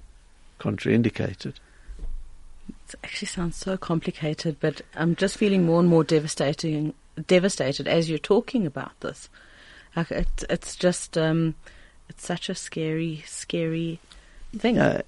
[0.60, 1.54] contraindicated.
[2.88, 6.94] It actually sounds so complicated, but I'm just feeling more and more devastating,
[7.26, 9.28] devastated as you're talking about this.
[9.96, 11.56] It, it's just, um,
[12.08, 13.98] it's such a scary, scary
[14.56, 14.78] thing.
[14.78, 15.02] Uh,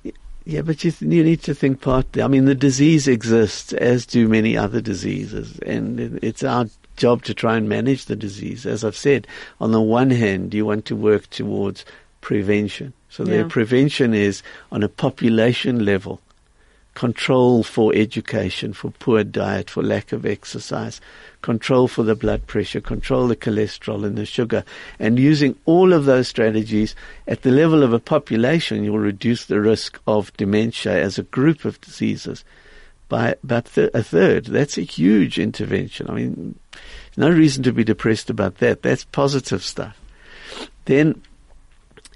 [0.44, 2.20] yeah, but you, th- you need to think partly.
[2.20, 7.35] I mean, the disease exists, as do many other diseases, and it's our job to
[7.35, 8.66] try and manage the disease.
[8.66, 9.28] As I've said,
[9.61, 11.85] on the one hand, you want to work towards
[12.20, 12.92] prevention.
[13.09, 13.31] So yeah.
[13.31, 16.20] their prevention is on a population level.
[16.94, 21.00] Control for education, for poor diet, for lack of exercise,
[21.42, 24.64] control for the blood pressure, control the cholesterol and the sugar.
[24.98, 26.96] And using all of those strategies
[27.28, 31.64] at the level of a population, you'll reduce the risk of dementia as a group
[31.64, 32.44] of diseases
[33.09, 34.46] by about th- a third.
[34.46, 36.11] That's a huge intervention.
[36.11, 36.59] I mean,
[37.16, 38.83] no reason to be depressed about that.
[38.83, 39.96] That's positive stuff.
[40.87, 41.22] Then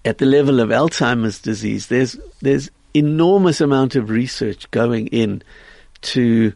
[0.04, 5.42] at the level of Alzheimer's disease, there's there's enormous amount of research going in
[6.02, 6.52] to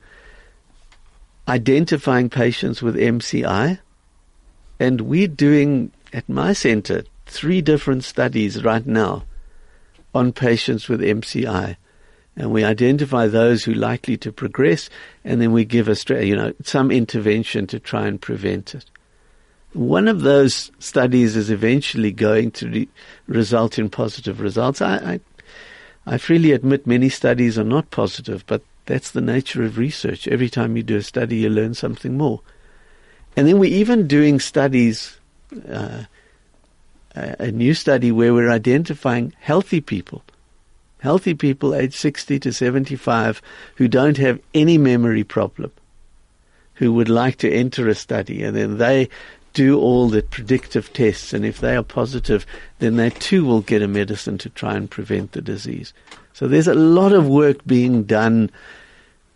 [1.49, 3.79] identifying patients with MCI,
[4.81, 9.25] and we're doing at my center three different studies right now
[10.15, 11.77] on patients with MCI.
[12.39, 14.91] And we identify those who are likely to progress,
[15.25, 18.85] and then we give a, you know, some intervention to try and prevent it.
[19.77, 22.89] One of those studies is eventually going to re-
[23.27, 24.81] result in positive results.
[24.81, 25.21] I, I,
[26.15, 30.27] I freely admit many studies are not positive, but that's the nature of research.
[30.29, 32.41] Every time you do a study, you learn something more.
[33.37, 35.19] And then we're even doing studies,
[35.71, 36.05] uh,
[37.15, 40.23] a new study where we're identifying healthy people,
[41.01, 43.43] healthy people aged 60 to 75
[43.75, 45.71] who don't have any memory problem,
[46.75, 49.09] who would like to enter a study, and then they
[49.57, 52.45] do all the predictive tests, and if they are positive,
[52.79, 55.95] then they too will get a medicine to try and prevent the disease.
[56.35, 58.51] So there's a lot of work being done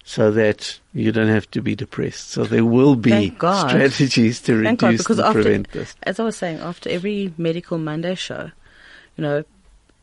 [0.05, 2.29] so that you don't have to be depressed.
[2.29, 5.97] So there will be strategies to Thank reduce God, and after, prevent this.
[6.03, 8.51] As I was saying, after every Medical Monday show,
[9.17, 9.45] you know,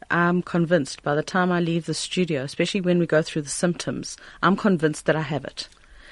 [0.09, 3.49] I'm convinced by the time I leave the studio, especially when we go through the
[3.49, 5.67] symptoms, I'm convinced that I have it.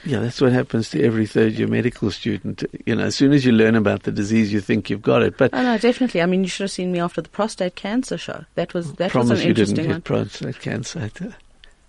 [0.05, 2.63] Yeah, that's what happens to every third year medical student.
[2.85, 5.35] You know, as soon as you learn about the disease, you think you've got it.
[5.35, 6.21] But oh no, definitely.
[6.21, 8.45] I mean, you should have seen me after the prostate cancer show.
[8.53, 10.01] That was that was an interesting one.
[10.01, 11.09] prostate cancer.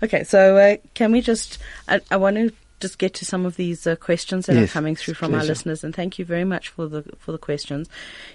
[0.03, 1.59] okay, so uh, can we just?
[1.87, 2.51] I, I want to
[2.81, 5.43] just get to some of these uh, questions that yes, are coming through from pleasure.
[5.43, 7.89] our listeners, and thank you very much for the for the questions.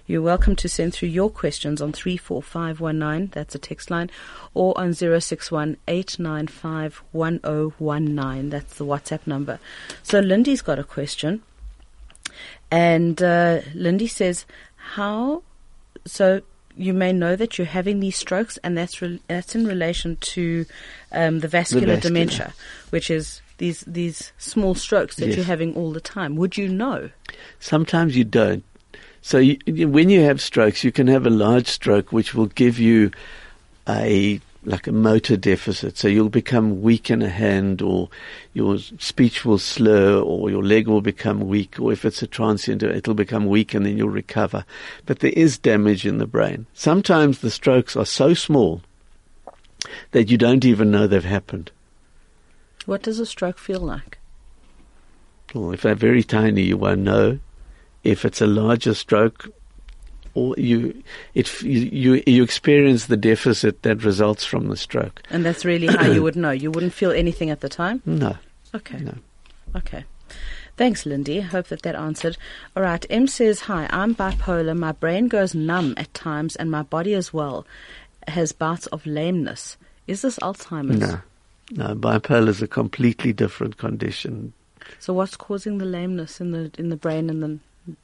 [0.06, 3.29] You're welcome to send through your questions on three four five one nine.
[3.32, 4.10] That's a text line,
[4.53, 8.49] or on zero six one eight nine five one zero one nine.
[8.49, 9.60] That's the WhatsApp number.
[10.03, 11.41] So Lindy's got a question,
[12.69, 15.43] and uh, Lindy says, "How?"
[16.06, 16.41] So
[16.75, 20.65] you may know that you're having these strokes, and that's re- that's in relation to
[21.12, 22.53] um, the, vascular the vascular dementia,
[22.89, 25.35] which is these these small strokes that yes.
[25.37, 26.35] you're having all the time?
[26.35, 27.09] Would you know?
[27.59, 28.63] Sometimes you don't.
[29.21, 32.77] So you, when you have strokes, you can have a large stroke which will give
[32.77, 33.11] you
[33.87, 35.97] a like a motor deficit.
[35.97, 38.09] So you'll become weak in a hand or
[38.53, 42.83] your speech will slur or your leg will become weak or if it's a transient,
[42.83, 44.65] it'll become weak and then you'll recover.
[45.05, 46.65] But there is damage in the brain.
[46.73, 48.81] Sometimes the strokes are so small
[50.11, 51.71] that you don't even know they've happened.
[52.87, 54.17] What does a stroke feel like?
[55.53, 57.39] Well, if they're very tiny, you won't know.
[58.03, 59.49] If it's a larger stroke,
[60.33, 61.03] or you,
[61.35, 65.21] it, you, you experience the deficit that results from the stroke.
[65.29, 66.51] And that's really how you would know.
[66.51, 68.01] You wouldn't feel anything at the time.
[68.05, 68.35] No.
[68.73, 68.97] Okay.
[68.97, 69.13] No.
[69.75, 70.05] Okay.
[70.75, 71.41] Thanks, Lindy.
[71.41, 72.35] Hope that that answered.
[72.75, 73.05] All right.
[73.09, 74.75] M says, Hi, I'm bipolar.
[74.75, 77.67] My brain goes numb at times and my body as well
[78.27, 79.77] has bouts of lameness.
[80.07, 80.99] Is this Alzheimer's?
[80.99, 81.21] No.
[81.75, 84.53] No, bipolar is a completely different condition.
[84.99, 87.95] So what's causing the lameness in the in the brain and the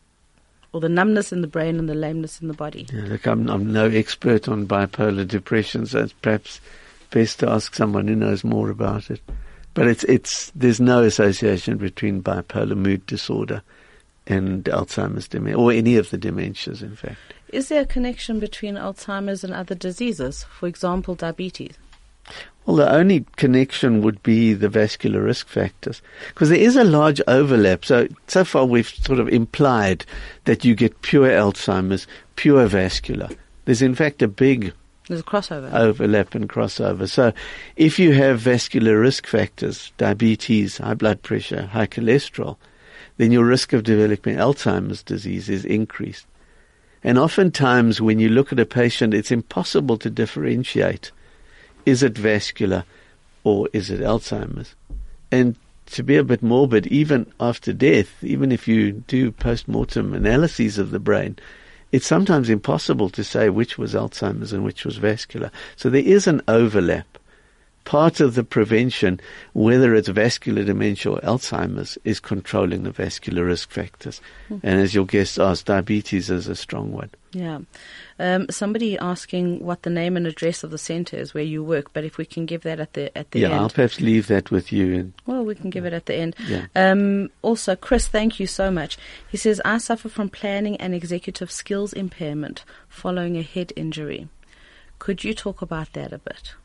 [0.74, 2.88] or the numbness in the brain and the lameness in the body?
[2.92, 6.62] Yeah, look, I'm, I'm no expert on bipolar depression, so it's perhaps
[7.12, 9.22] best to ask someone who knows more about it.
[9.76, 13.62] But it's it's there's no association between bipolar mood disorder
[14.26, 17.18] and Alzheimer's dementia, or any of the dementias, in fact.
[17.50, 21.78] Is there a connection between Alzheimer's and other diseases, for example, diabetes?
[22.66, 27.20] Well, the only connection would be the vascular risk factors, because there is a large
[27.28, 27.84] overlap.
[27.84, 30.06] So, so far we've sort of implied
[30.46, 33.30] that you get pure Alzheimer's, pure vascular.
[33.66, 34.74] There's in fact a big
[35.08, 35.74] There's a crossover.
[35.74, 37.10] overlap and crossover.
[37.10, 37.34] So,
[37.76, 42.58] if you have vascular risk factors, diabetes, high blood pressure, high cholesterol,
[43.18, 46.28] then your risk of developing Alzheimer's disease is increased.
[47.04, 51.12] And oftentimes, when you look at a patient, it's impossible to differentiate
[51.86, 52.84] is it vascular
[53.44, 54.76] or is it Alzheimer's?
[55.32, 55.56] And
[55.88, 60.78] to be a bit morbid, even after death, even if you do post mortem analyses
[60.78, 61.38] of the brain,
[61.92, 65.52] it's sometimes impossible to say which was Alzheimer's and which was vascular.
[65.76, 67.19] So there is an overlap
[67.86, 69.20] part of the prevention,
[69.54, 74.22] whether it's vascular dementia or Alzheimer's, is controlling the vascular risk factors.
[74.50, 74.68] Mm-hmm.
[74.68, 77.10] And as your guest asked, diabetes is a strong one.
[77.32, 77.60] Yeah.
[78.18, 81.94] Um, somebody asking what the name and address of the centre is where you work,
[81.94, 83.56] but if we can give that at the at the yeah, end.
[83.56, 84.96] Yeah, I'll perhaps leave that with you.
[84.96, 86.36] And, well, we can give it at the end.
[86.48, 86.66] Yeah.
[86.76, 88.98] Um, also, Chris, thank you so much.
[89.30, 94.28] He says, I suffer from planning and executive skills impairment following a head injury.
[94.98, 96.56] Could you talk about that a bit?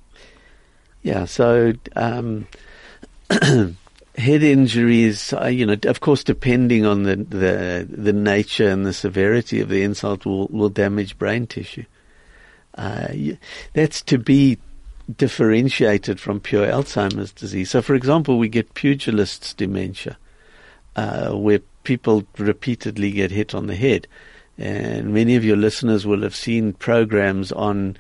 [1.05, 2.49] Yeah, so um,
[3.31, 8.95] head injuries, uh, you know, of course, depending on the, the the nature and the
[8.95, 11.85] severity of the insult, will will damage brain tissue.
[12.77, 13.09] Uh,
[13.75, 14.59] that's to be
[15.15, 17.71] differentiated from pure Alzheimer's disease.
[17.71, 20.17] So, for example, we get pugilists' dementia,
[20.97, 24.09] uh, where people repeatedly get hit on the head,
[24.57, 27.99] and many of your listeners will have seen programs on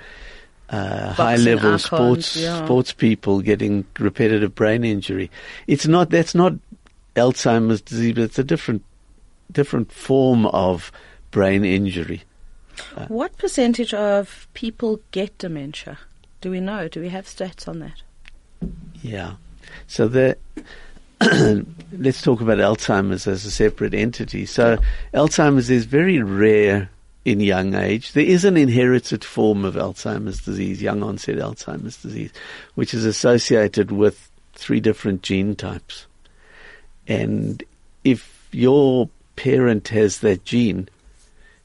[0.70, 2.64] uh, high level sports yeah.
[2.64, 5.31] sports people getting repetitive brain injury.
[5.66, 6.55] It's not that's not
[7.16, 8.83] Alzheimer's disease, but it's a different
[9.53, 10.90] different form of
[11.31, 12.22] brain injury.
[12.96, 15.98] Uh, what percentage of people get dementia?
[16.40, 16.88] Do we know?
[16.88, 18.03] Do we have stats on that?
[19.03, 19.35] Yeah.
[19.87, 20.37] So the
[21.92, 24.46] let's talk about Alzheimer's as a separate entity.
[24.46, 24.79] So
[25.12, 26.90] Alzheimer's is very rare
[27.25, 28.13] in young age.
[28.13, 32.33] There is an inherited form of Alzheimer's disease, young onset Alzheimer's disease,
[32.75, 36.07] which is associated with three different gene types.
[37.09, 37.63] And
[38.03, 40.89] if your parent has that gene,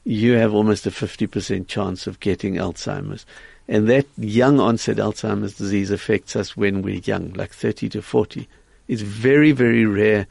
[0.04, 3.26] you have almost a 50% chance of getting Alzheimer's.
[3.68, 8.48] And that young onset Alzheimer's disease affects us when we're young, like 30 to 40.
[8.88, 10.26] It's very, very rare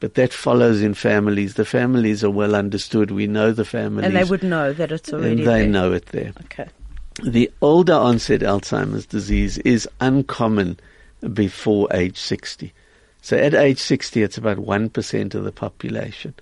[0.00, 1.54] but that follows in families.
[1.54, 3.10] The families are well understood.
[3.10, 4.06] We know the families.
[4.06, 5.66] And they would know that it's already And they there.
[5.68, 6.32] know it there.
[6.44, 6.68] Okay.
[7.22, 10.80] The older onset Alzheimer's disease is uncommon
[11.34, 12.72] before age 60.
[13.20, 16.32] So at age 60, it's about 1% of the population.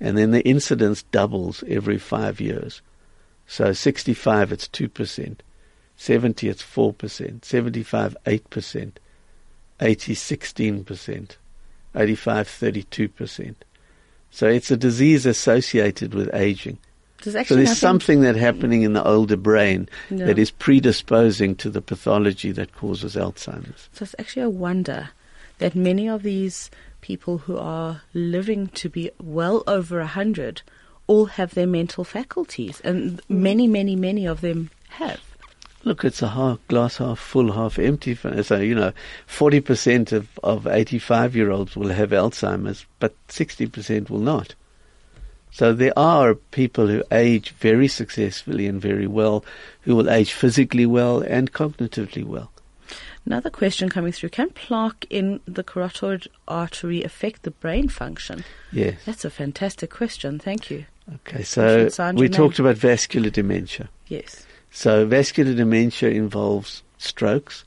[0.00, 2.80] And then the incidence doubles every five years.
[3.46, 5.36] So 65, it's 2%.
[5.98, 7.44] 70, it's 4%.
[7.44, 8.92] 75, 8%.
[9.80, 11.36] 80, 16%.
[11.96, 13.54] 85, 32%.
[14.30, 16.78] So it's a disease associated with aging.
[17.22, 20.26] so there's something that happening in the older brain no.
[20.26, 23.88] that is predisposing to the pathology that causes Alzheimer's.
[23.92, 25.10] So it's actually a wonder
[25.58, 30.62] that many of these people who are living to be well over a hundred
[31.06, 33.22] all have their mental faculties, and mm.
[33.28, 35.20] many, many, many of them have
[35.84, 38.14] look, it's a half, glass half full, half empty.
[38.14, 38.92] So, you know,
[39.28, 44.54] 40% of, of 85 year olds will have Alzheimer's, but 60% will not.
[45.50, 49.44] So there are people who age very successfully and very well,
[49.82, 52.50] who will age physically well and cognitively well.
[53.24, 54.28] Another question coming through.
[54.28, 58.44] Can plaque in the carotid artery affect the brain function?
[58.70, 59.04] Yes.
[59.04, 60.38] That's a fantastic question.
[60.38, 60.86] Thank you.
[61.14, 63.88] Okay, so we talked about vascular dementia.
[64.08, 64.45] Yes.
[64.70, 67.64] So vascular dementia involves strokes.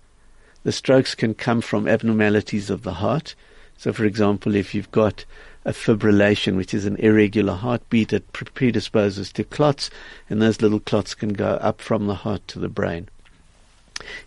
[0.64, 3.36] The strokes can come from abnormalities of the heart.
[3.78, 5.26] So, for example, if you've got
[5.66, 8.14] a fibrillation, which is an irregular heartbeat.
[8.14, 9.90] It predisposes to clots,
[10.30, 13.10] and those little clots can go up from the heart to the brain.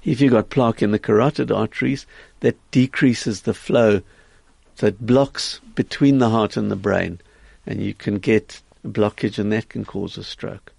[0.04, 2.06] If you've got plaque in the carotid arteries,
[2.40, 4.02] that decreases the flow,
[4.82, 7.20] it blocks between the heart and the brain,
[7.66, 10.71] and you can get blockage, and that can cause a stroke.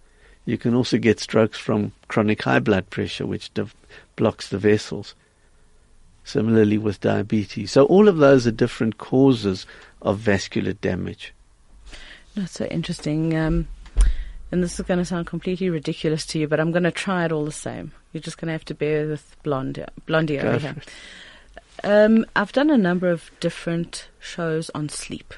[0.46, 3.52] You can also get strokes from chronic high blood pressure, which
[4.16, 5.16] blocks the vessels.
[6.26, 7.72] Similarly with diabetes.
[7.72, 9.66] So all of those are different causes
[10.02, 11.34] of vascular damage.
[12.36, 13.36] That's so interesting.
[13.36, 13.68] Um,
[14.52, 17.26] and this is going to sound completely ridiculous to you, but I'm going to try
[17.26, 17.92] it all the same.
[18.12, 20.76] You're just going to have to bear with Blondie, Blondie over here.
[21.84, 25.34] Um, I've done a number of different shows on sleep.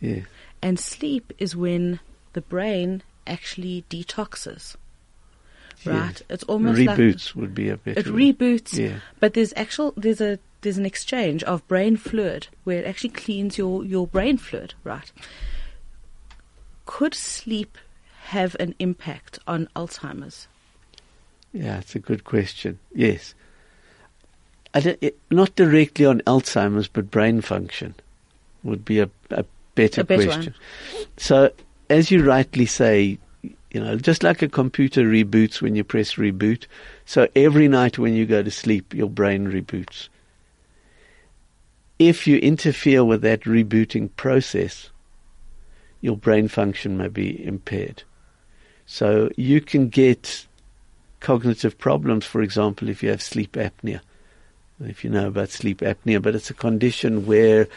[0.00, 0.20] Yeah.
[0.62, 2.00] And sleep is when
[2.32, 4.76] the brain actually detoxes.
[5.86, 6.20] Right?
[6.20, 6.34] Yeah.
[6.34, 8.00] It's almost reboots like would be a better.
[8.00, 8.76] It reboots.
[8.76, 9.00] Yeah.
[9.18, 13.56] But there's actual there's a there's an exchange of brain fluid where it actually cleans
[13.56, 15.10] your, your brain fluid, right?
[16.86, 17.78] Could sleep
[18.24, 20.48] have an impact on Alzheimer's?
[21.52, 22.78] Yeah, it's a good question.
[22.94, 23.34] Yes.
[24.74, 27.94] It, not directly on Alzheimer's, but brain function
[28.62, 30.54] would be a, a better, a better question.
[30.92, 31.06] One.
[31.16, 31.50] So,
[31.90, 36.66] as you rightly say, you know, just like a computer reboots when you press reboot,
[37.04, 40.08] so every night when you go to sleep, your brain reboots.
[41.98, 44.90] If you interfere with that rebooting process,
[46.00, 48.04] your brain function may be impaired.
[48.86, 50.46] So you can get
[51.18, 54.00] cognitive problems, for example, if you have sleep apnea.
[54.82, 57.68] If you know about sleep apnea, but it's a condition where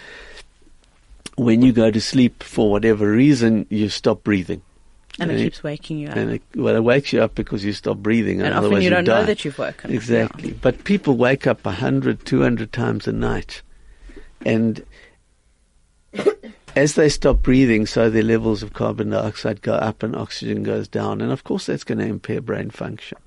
[1.35, 4.61] when you go to sleep for whatever reason, you stop breathing.
[5.19, 5.45] And, and it eh?
[5.45, 6.15] keeps waking you up.
[6.15, 8.41] And it, well, it wakes you up because you stop breathing.
[8.41, 10.49] And, and often you don't know that you've woken Exactly.
[10.49, 10.57] Yeah.
[10.61, 13.61] But people wake up 100, 200 times a night.
[14.45, 14.83] And
[16.75, 20.87] as they stop breathing, so their levels of carbon dioxide go up and oxygen goes
[20.87, 21.21] down.
[21.21, 23.17] And of course, that's going to impair brain function.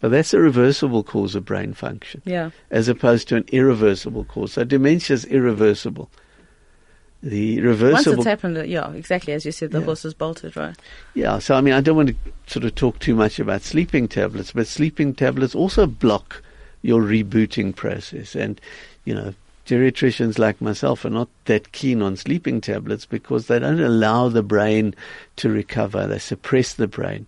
[0.00, 2.20] But that's a reversible cause of brain function.
[2.26, 2.50] Yeah.
[2.70, 4.52] As opposed to an irreversible cause.
[4.52, 6.10] So dementia is irreversible.
[7.24, 8.16] The reversible.
[8.16, 9.86] Once it's happened, uh, yeah, exactly as you said, the Yeah.
[9.86, 10.76] horse is bolted, right?
[11.14, 12.16] Yeah, so I mean, I don't want to
[12.46, 16.42] sort of talk too much about sleeping tablets, but sleeping tablets also block
[16.82, 18.34] your rebooting process.
[18.34, 18.60] And,
[19.06, 19.32] you know,
[19.66, 24.42] geriatricians like myself are not that keen on sleeping tablets because they don't allow the
[24.42, 24.94] brain
[25.36, 26.06] to recover.
[26.06, 27.26] They suppress the brain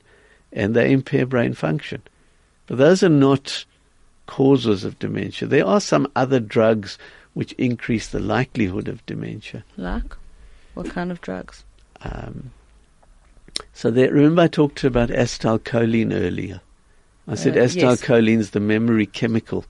[0.53, 2.03] and they impair brain function.
[2.67, 3.65] But those are not
[4.27, 5.49] causes of dementia.
[5.49, 6.99] There are some other drugs
[7.37, 9.63] which increase the likelihood of dementia.
[9.77, 10.15] Like?
[10.73, 11.65] What kind of drugs?
[12.01, 12.51] Um,
[13.75, 16.63] so there, remember I talked about acetylcholine earlier.
[17.29, 17.75] I said Uh, yes.
[17.77, 19.67] acetylcholine is the memory chemical.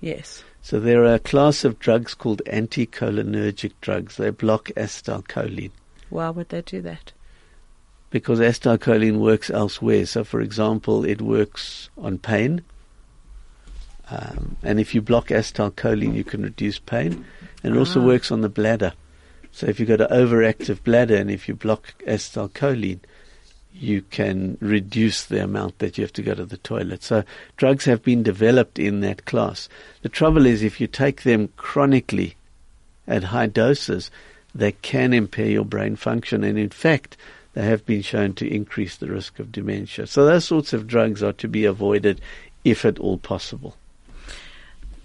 [0.00, 0.42] Yes.
[0.60, 4.16] So there are a class of drugs called anticholinergic drugs.
[4.16, 5.70] They block acetylcholine
[6.10, 7.12] Why would they do that?
[8.10, 10.04] because acetylcholine works elsewhere.
[10.06, 12.62] So, for example, it works on pain.
[14.10, 17.24] Um, and if you block acetylcholine, you can reduce pain.
[17.62, 18.04] And it also Ah.
[18.04, 18.92] works on the bladder.
[19.52, 23.00] So if you've got an overactive bladder and if you block acetylcholine,
[23.72, 27.02] you can reduce the amount that you have to go to the toilet.
[27.02, 27.24] So
[27.56, 29.68] drugs have been developed in that class.
[30.02, 32.36] The trouble is if you take them chronically
[33.08, 34.10] at high doses,
[34.54, 36.44] they can impair your brain function.
[36.44, 37.16] And in fact,
[37.54, 40.06] they have been shown to increase the risk of dementia.
[40.06, 42.20] So those sorts of drugs are to be avoided
[42.64, 43.76] if at all possible.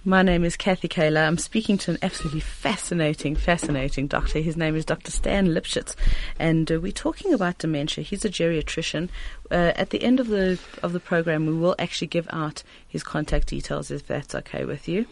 [0.05, 1.27] My name is Kathy Kayla.
[1.27, 4.39] I'm speaking to an absolutely fascinating, fascinating doctor.
[4.39, 5.11] His name is Dr.
[5.11, 5.93] Stan Lipshitz,
[6.39, 8.05] and uh, we're talking about dementia.
[8.05, 9.09] He's a geriatrician.
[9.51, 13.03] Uh, at the end of the of the program, we will actually give out his
[13.03, 15.05] contact details, if that's okay with you.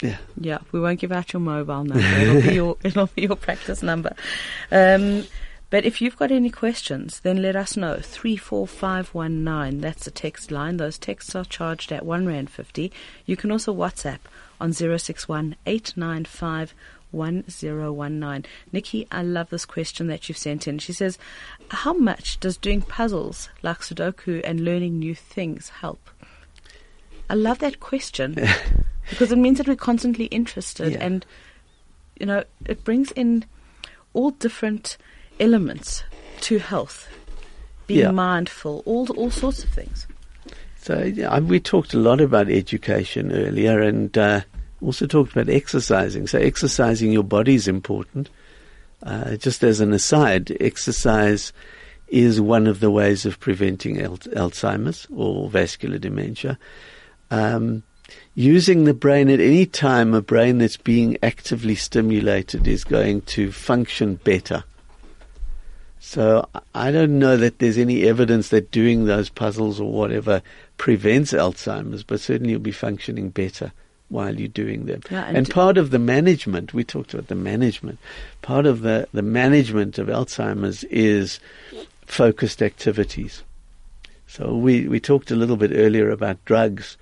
[0.00, 0.16] Yeah.
[0.40, 2.02] Yeah, we won't give out your mobile number.
[2.02, 4.14] It'll be your it'll be your practice number.
[4.70, 5.24] Um,
[5.72, 7.96] but if you've got any questions, then let us know.
[7.98, 9.80] Three four five one nine.
[9.80, 10.76] That's the text line.
[10.76, 12.92] Those texts are charged at one rand fifty.
[13.24, 14.18] You can also WhatsApp
[14.60, 16.74] on zero six one eight nine five.
[17.12, 18.50] 1019.
[18.72, 20.78] Nikki, I love this question that you've sent in.
[20.78, 21.18] She says,
[21.68, 26.08] How much does doing puzzles like Sudoku and learning new things help?
[27.28, 28.34] I love that question
[29.10, 31.04] because it means that we're constantly interested Yeah.
[31.04, 31.26] and,
[32.18, 33.44] you know, it brings in
[34.14, 34.96] all different
[35.40, 36.02] elements
[36.42, 37.08] to health,
[37.86, 38.10] being Yeah.
[38.10, 40.06] mindful, all, all sorts of things.
[40.80, 44.40] So yeah, we talked a lot about education earlier, and uh,
[44.80, 46.26] also talked about exercising.
[46.26, 48.28] So exercising your body is important.
[49.02, 51.52] Uh, just as an aside, exercise
[52.08, 56.58] is one of the ways of preventing al- Alzheimer's or vascular dementia.
[57.30, 57.84] Um,
[58.34, 63.50] using the brain at any time, a brain that's being actively stimulated is going to
[63.52, 64.64] function better.
[66.04, 70.42] So I don't know that there's any evidence that doing those puzzles or whatever
[70.76, 73.72] prevents Alzheimer's, but certainly you'll be functioning better
[74.08, 75.00] while you're doing them.
[75.10, 78.00] Yeah, and, and part of the management, we talked about the management,
[78.42, 81.38] part of the, the management of Alzheimer's is
[82.04, 83.44] focused activities.
[84.26, 86.96] So we, we talked a little bit earlier about drugs.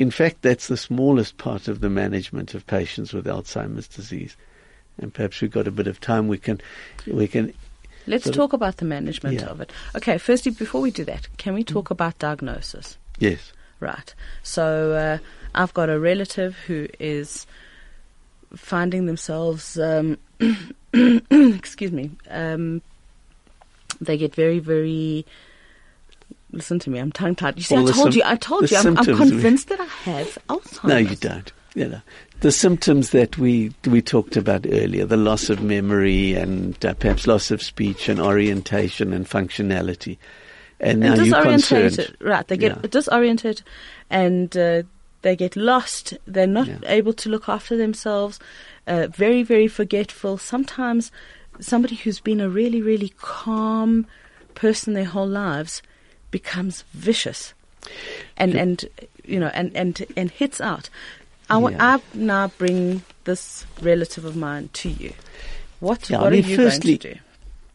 [0.00, 4.36] In fact, that's the smallest part of the management of patients with Alzheimer's disease.
[4.98, 6.26] And perhaps we've got a bit of time.
[6.26, 6.60] We can,
[7.06, 7.54] we can.
[8.06, 9.46] Let's talk about the management yeah.
[9.46, 9.70] of it.
[9.96, 12.98] Okay, firstly, before we do that, can we talk about diagnosis?
[13.18, 13.52] Yes.
[13.80, 14.14] Right.
[14.42, 15.18] So uh,
[15.54, 17.46] I've got a relative who is
[18.54, 20.18] finding themselves, um,
[20.92, 22.82] excuse me, um,
[24.00, 25.26] they get very, very.
[26.50, 27.56] Listen to me, I'm tongue tied.
[27.56, 30.84] You see, I told you, I told you, I'm, I'm, convinced that I have Alzheimer's.
[30.84, 31.52] No, you don't.
[31.74, 32.00] You know,
[32.42, 37.26] the symptoms that we we talked about earlier, the loss of memory and uh, perhaps
[37.26, 40.18] loss of speech and orientation and functionality.
[40.80, 42.46] And, and disorientated, right?
[42.46, 42.88] They get yeah.
[42.90, 43.62] disoriented,
[44.10, 44.82] and uh,
[45.22, 46.14] they get lost.
[46.26, 46.78] They're not yeah.
[46.86, 48.40] able to look after themselves.
[48.88, 50.38] Uh, very, very forgetful.
[50.38, 51.12] Sometimes
[51.60, 54.04] somebody who's been a really, really calm
[54.56, 55.80] person their whole lives
[56.32, 57.54] becomes vicious,
[58.36, 58.86] and and
[59.24, 60.90] you know, and and and hits out.
[61.50, 65.12] I, w- I now bring this relative of mine to you.
[65.80, 67.20] What, what I mean, are you firstly, going to do?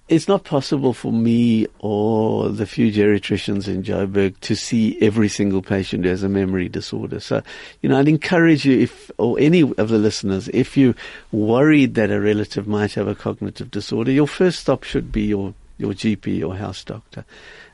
[0.08, 5.62] it's not possible for me or the few geriatricians in Joburg to see every single
[5.62, 7.20] patient who has a memory disorder.
[7.20, 7.42] So,
[7.82, 10.96] you know, I'd encourage you if, or any of the listeners, if you're
[11.32, 15.54] worried that a relative might have a cognitive disorder, your first stop should be your,
[15.78, 17.26] your GP or house doctor,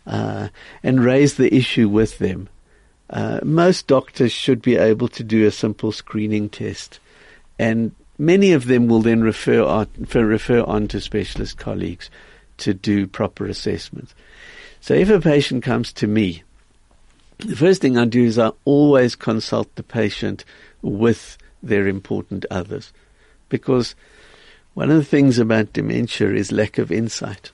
[0.08, 0.48] uh,
[0.82, 2.50] and raise the issue with them.
[3.14, 7.00] Uh, most doctors should be able to do a simple screening test
[7.58, 12.10] and Many of them will then refer on, refer on to specialist colleagues
[12.58, 14.14] to do proper assessments.
[14.82, 16.44] So if a patient comes to me,
[17.40, 20.46] the first thing I do is I always consult the patient
[20.82, 22.94] with their important others.
[23.50, 23.96] Because
[24.76, 27.52] one of the things about dementia is lack of insight.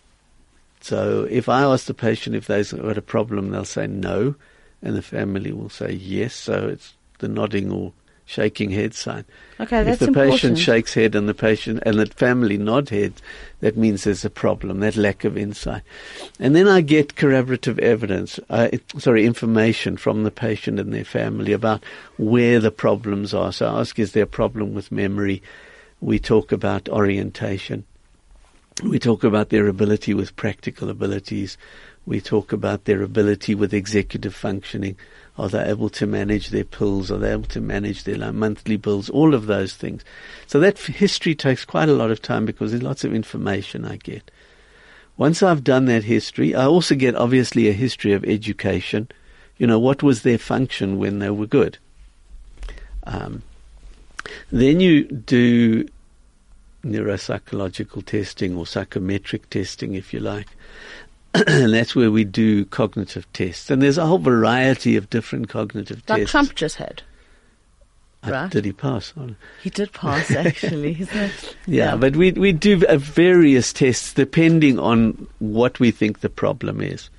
[0.82, 4.36] So if I ask the patient if they've got a problem, they'll say no,
[4.82, 6.34] and the family will say yes.
[6.34, 7.94] So it's the nodding or
[8.30, 9.26] shaking head sign.
[9.60, 10.34] Okay, that's If the important.
[10.34, 13.14] patient shakes head and the patient and the family nod head,
[13.60, 15.82] that means there's a problem, that lack of insight.
[16.40, 18.70] And then I get corroborative evidence, uh,
[19.00, 21.84] sorry, information from the patient and their family about
[22.18, 23.52] where the problems are.
[23.52, 25.42] So I ask, is there a problem with memory?
[26.00, 27.84] We talk about orientation.
[28.84, 31.58] We talk about their ability with practical abilities.
[32.06, 34.96] We talk about their ability with executive functioning.
[35.38, 37.12] Are they able to manage their pills?
[37.12, 39.10] Are they able to manage their monthly bills?
[39.10, 40.04] All of those things.
[40.48, 43.98] So that history takes quite a lot of time because there's lots of information I
[43.98, 44.32] get.
[45.18, 49.10] Once I've done that history, I also get obviously a history of education.
[49.58, 51.78] You know, what was their function when they were good?
[53.04, 53.44] Um,
[54.52, 55.88] then you do
[56.84, 60.48] neuropsychological testing or psychometric testing, if you like.
[61.48, 63.70] and that's where we do cognitive tests.
[63.70, 66.32] And there's a whole variety of different cognitive like tests.
[66.32, 67.04] Trump just had.
[68.26, 68.52] Uh, right.
[68.52, 69.38] Did he pass on?
[69.62, 71.08] He did pass, actually.
[71.14, 71.30] Yeah,
[71.68, 77.10] yeah, but we we do various tests depending on what we think the problem is,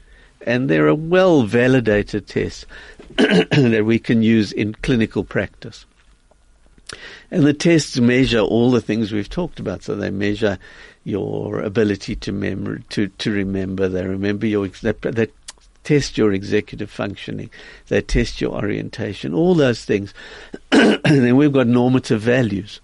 [0.46, 2.66] and there are well validated tests
[3.16, 5.86] that we can use in clinical practice.
[7.30, 9.82] And the tests measure all the things we've talked about.
[9.82, 10.58] So they measure
[11.04, 13.88] your ability to remember, to, to remember.
[13.88, 15.28] They remember your, they,
[15.84, 17.50] test your executive functioning.
[17.88, 20.12] They test your orientation, all those things.
[20.72, 22.80] and then we've got normative values.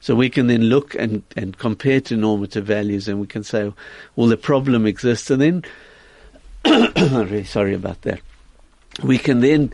[0.00, 3.72] So we can then look and, and compare to normative values and we can say,
[4.16, 5.30] well, the problem exists.
[5.30, 5.64] And then,
[7.06, 8.20] really sorry about that.
[9.02, 9.72] We can then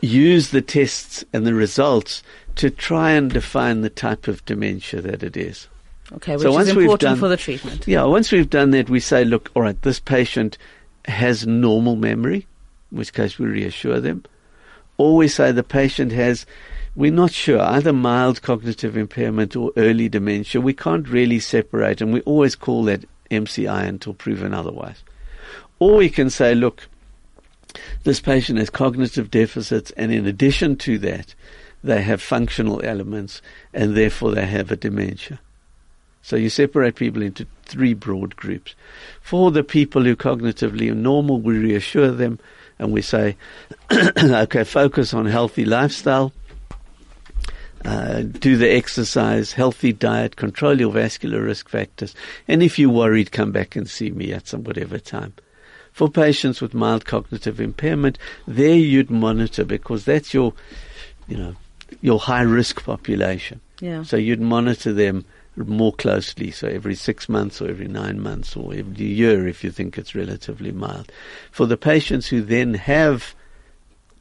[0.00, 2.22] use the tests and the results
[2.56, 5.68] to try and define the type of dementia that it is.
[6.12, 7.86] Okay, which so once is important done, for the treatment.
[7.86, 10.58] Yeah, once we've done that, we say, look, all right, this patient
[11.06, 12.46] has normal memory,
[12.90, 14.24] in which case we reassure them.
[14.98, 16.46] Or we say the patient has,
[16.96, 20.60] we're not sure, either mild cognitive impairment or early dementia.
[20.60, 25.02] We can't really separate, and we always call that MCI until proven otherwise.
[25.78, 26.88] Or we can say, look,
[28.02, 31.34] this patient has cognitive deficits, and in addition to that,
[31.82, 33.40] they have functional elements,
[33.72, 35.40] and therefore they have a dementia.
[36.22, 38.74] So you separate people into three broad groups.
[39.22, 42.38] For the people who cognitively are normal, we reassure them
[42.78, 43.36] and we say,
[43.92, 46.32] okay, focus on healthy lifestyle.
[47.84, 52.14] uh, do the exercise, healthy diet, control your vascular risk factors,
[52.46, 55.32] and if you're worried, come back and see me at some whatever time.
[55.92, 60.52] For patients with mild cognitive impairment, there you'd monitor because that's your,
[61.26, 61.56] you know,
[62.00, 63.60] your high risk population.
[63.80, 64.02] Yeah.
[64.02, 65.24] So you'd monitor them
[65.56, 69.70] more closely, so every six months or every nine months or every year if you
[69.70, 71.10] think it's relatively mild.
[71.50, 73.34] For the patients who then have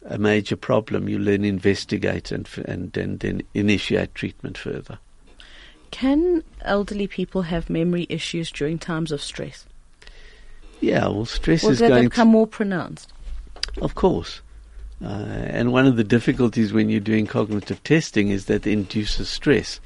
[0.05, 4.97] a major problem, you then investigate and, and, and then initiate treatment further.
[5.91, 9.65] Can elderly people have memory issues during times of stress?
[10.81, 13.11] Yeah, well, stress is going become more pronounced?
[13.81, 14.41] of course.
[15.03, 19.29] Uh, and one of the difficulties when you're doing cognitive testing is that it induces
[19.29, 19.79] stress.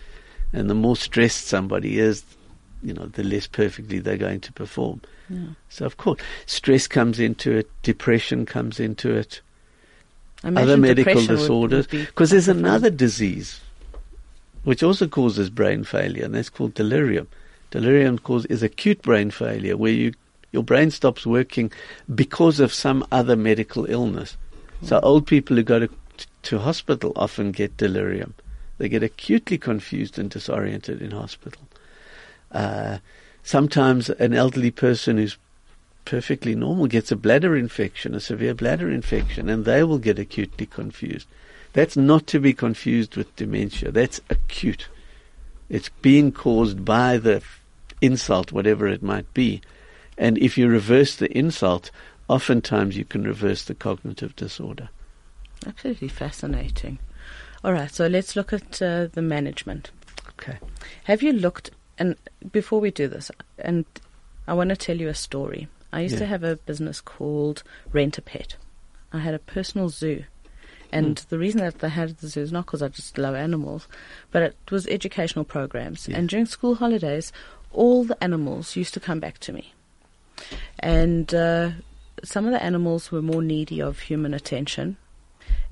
[0.52, 2.24] And the more stressed somebody is,
[2.82, 5.02] you know, the less perfectly they're going to perform.
[5.30, 5.40] Yeah.
[5.70, 9.42] So, of course, stress comes into it, depression comes into it,
[10.44, 11.88] other medical disorders.
[11.88, 13.62] be Because there's another disease
[14.64, 17.28] which also causes brain failure, and that's called delirium.
[17.72, 20.14] Delirium cause is acute brain failure, where you
[20.52, 21.72] your brain stops working
[22.14, 24.38] because of some other medical illness.
[24.84, 25.90] So old people who go to
[26.44, 28.34] to hospital often get delirium.
[28.78, 31.62] They get acutely confused and disoriented in hospital.
[32.52, 33.00] Uh,
[33.44, 35.38] sometimes an elderly person who's
[36.06, 40.66] perfectly normal gets a bladder infection, a severe bladder infection, and they will get acutely
[40.66, 41.28] confused.
[41.72, 43.92] That's not to be confused with dementia.
[43.92, 44.88] That's acute.
[45.70, 47.42] It's being caused by the
[48.02, 49.62] insult, whatever it might be.
[50.18, 51.90] And if you reverse the insult,
[52.34, 54.90] oftentimes you can reverse the cognitive disorder.
[55.66, 57.00] Absolutely fascinating.
[57.64, 59.92] All right, so let's look at uh, the management.
[60.32, 60.58] Okay.
[61.06, 62.16] Have you looked, and
[62.52, 63.86] before we do this, and
[64.48, 65.68] I want to tell you a story.
[65.94, 67.62] I used to have a business called
[67.92, 68.56] Rent a Pet.
[69.14, 70.24] I had a personal zoo.
[70.92, 71.26] And Hmm.
[71.30, 73.88] the reason that I had the zoo is not because I just love animals,
[74.32, 76.08] but it was educational programs.
[76.08, 76.18] Yeah.
[76.18, 77.32] And during school holidays,
[77.72, 79.74] all the animals used to come back to me.
[80.80, 81.72] And uh,
[82.24, 84.98] some of the animals were more needy of human attention,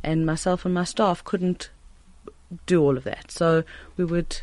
[0.04, 1.70] and myself and my staff couldn't
[2.66, 3.32] do all of that.
[3.32, 3.64] So
[3.98, 4.42] we would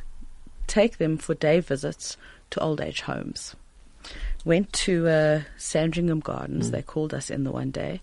[0.66, 2.16] take them for day visits
[2.50, 3.54] to old age homes.
[4.44, 6.68] Went to uh, Sandringham Gardens.
[6.68, 6.72] Mm.
[6.72, 8.00] They called us in the one day,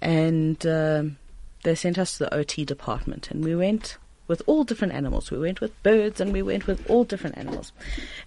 [0.00, 1.18] and um,
[1.64, 3.96] they sent us to the OT department, and we went
[4.28, 5.30] with all different animals.
[5.30, 7.72] We went with birds, and we went with all different animals.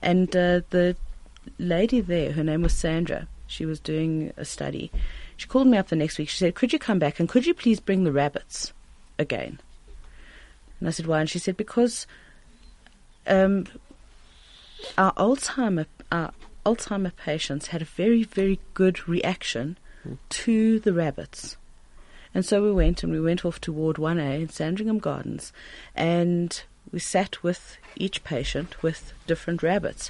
[0.02, 0.98] And uh, the
[1.58, 3.28] lady there, her name was Sandra.
[3.54, 4.92] She was doing a study.
[5.38, 6.30] She called me up the next week.
[6.30, 8.74] She said, "Could you come back and could you please bring the rabbits
[9.20, 9.60] again?"
[10.80, 12.08] And I said, "Why?" And she said, "Because
[13.28, 13.68] um,
[14.98, 16.32] our Alzheimer our
[16.66, 19.78] Alzheimer patients had a very very good reaction
[20.30, 21.58] to the rabbits."
[22.34, 25.54] And so we went and we went off to Ward 1A in Sandringham Gardens
[25.96, 30.10] and we sat with each patient with different rabbits.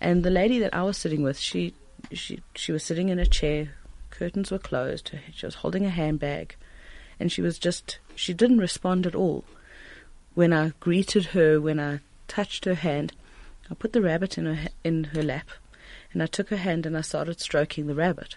[0.00, 1.74] And the lady that I was sitting with, she
[2.12, 3.74] she she was sitting in a chair,
[4.10, 6.56] curtains were closed, she was holding a handbag,
[7.18, 9.44] and she was just she didn't respond at all.
[10.34, 13.12] When I greeted her, when I touched her hand,
[13.70, 15.48] I put the rabbit in her in her lap,
[16.12, 18.36] and I took her hand and I started stroking the rabbit.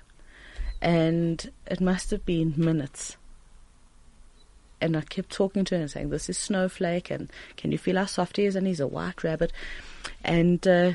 [0.80, 3.18] And it must have been minutes
[4.80, 7.98] and I kept talking to her and saying, "This is Snowflake, and can you feel
[7.98, 8.56] how soft he is?
[8.56, 9.52] And he's a white rabbit."
[10.24, 10.94] And uh,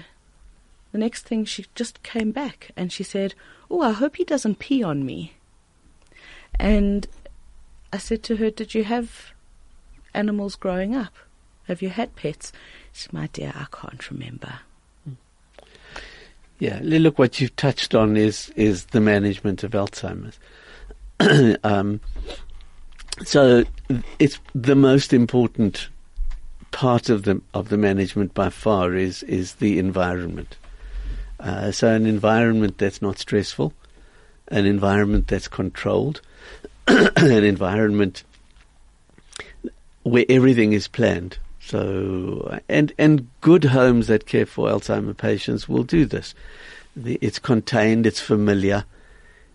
[0.93, 3.34] the next thing, she just came back and she said,
[3.70, 5.34] "Oh, I hope he doesn't pee on me."
[6.59, 7.07] And
[7.93, 9.32] I said to her, "Did you have
[10.14, 11.14] animals growing up?
[11.66, 12.53] Have you had pets?"
[12.93, 14.61] She said, "My dear, I can't remember."
[16.59, 20.38] Yeah, l- look, what you've touched on is is the management of Alzheimer's.
[21.64, 22.01] um,
[23.24, 23.64] so
[24.18, 25.88] it's the most important
[26.70, 30.57] part of the of the management by far is is the environment.
[31.43, 33.72] Uh, so an environment that's not stressful,
[34.49, 36.20] an environment that's controlled,
[36.86, 38.22] an environment
[40.05, 41.38] where everything is planned.
[41.61, 46.34] So, and and good homes that care for Alzheimer patients will do this.
[46.97, 48.84] The, it's contained, it's familiar.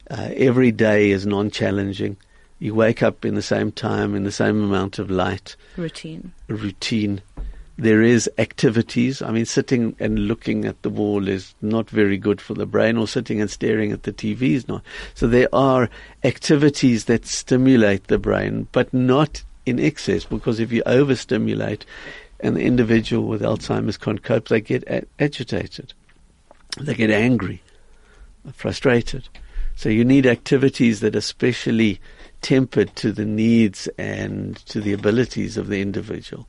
[0.10, 2.18] Uh, every day is non-challenging.
[2.60, 6.32] You wake up in the same time, in the same amount of light, Routine.
[6.48, 7.22] routine.
[7.80, 9.21] There is activities.
[9.21, 12.97] I mean, sitting and looking at the wall is not very good for the brain,
[12.97, 14.84] or sitting and staring at the TV is not.
[15.13, 15.89] So there are
[16.23, 21.86] activities that stimulate the brain, but not in excess, because if you overstimulate,
[22.39, 24.84] the individual with Alzheimer's can't cope, they get
[25.19, 25.93] agitated,
[26.80, 27.61] they get angry,
[28.53, 29.28] frustrated.
[29.75, 31.99] So you need activities that are specially
[32.41, 36.47] tempered to the needs and to the abilities of the individual.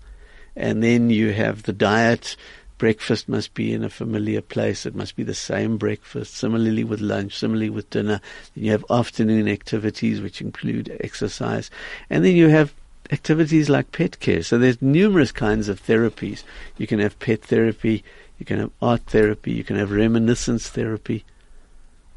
[0.58, 2.36] And then you have the diet.
[2.78, 4.84] Breakfast must be in a familiar place.
[4.84, 6.34] It must be the same breakfast.
[6.34, 8.20] Similarly with lunch, similarly with dinner.
[8.54, 11.70] Then you have afternoon activities which include exercise.
[12.10, 12.74] And then you have
[13.12, 14.42] activities like pet care.
[14.42, 16.42] So there's numerous kinds of therapies.
[16.76, 18.02] You can have pet therapy,
[18.38, 21.24] you can have art therapy, you can have reminiscence therapy.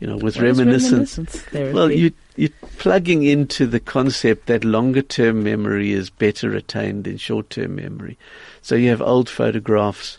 [0.01, 2.49] You know, with reminiscence, reminiscence well, you you're
[2.79, 8.17] plugging into the concept that longer term memory is better retained than short term memory.
[8.63, 10.17] So you have old photographs,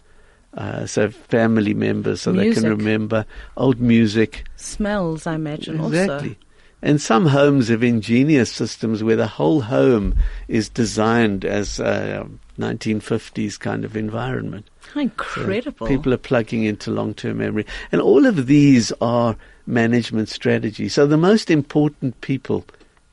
[0.54, 2.54] uh, so family members, so music.
[2.54, 3.26] they can remember
[3.56, 4.44] old music.
[4.54, 6.28] Smells, I imagine, exactly.
[6.28, 6.36] also.
[6.82, 10.14] And some homes have ingenious systems where the whole home
[10.46, 12.28] is designed as a
[12.58, 14.68] 1950s kind of environment.
[14.92, 15.86] How incredible.
[15.86, 17.66] So people are plugging into long-term memory.
[17.90, 19.36] And all of these are
[19.66, 20.88] management strategy.
[20.88, 22.64] So the most important people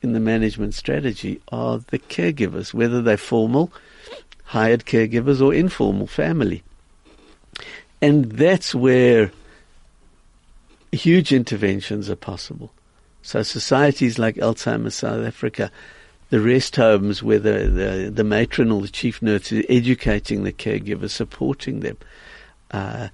[0.02, 3.72] in the management strategy are the caregivers, whether they're formal,
[4.44, 6.62] hired caregivers or informal family.
[8.02, 9.30] And that's where
[10.92, 12.72] huge interventions are possible.
[13.22, 15.70] So societies like Alzheimer's South Africa,
[16.30, 20.52] the rest homes where the, the, the matron or the chief nurse is educating the
[20.52, 21.98] caregivers, supporting them.
[22.70, 23.08] Uh,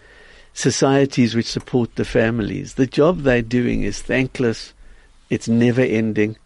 [0.57, 2.75] societies which support the families.
[2.75, 4.73] The job they're doing is thankless.
[5.29, 6.37] It's never ending.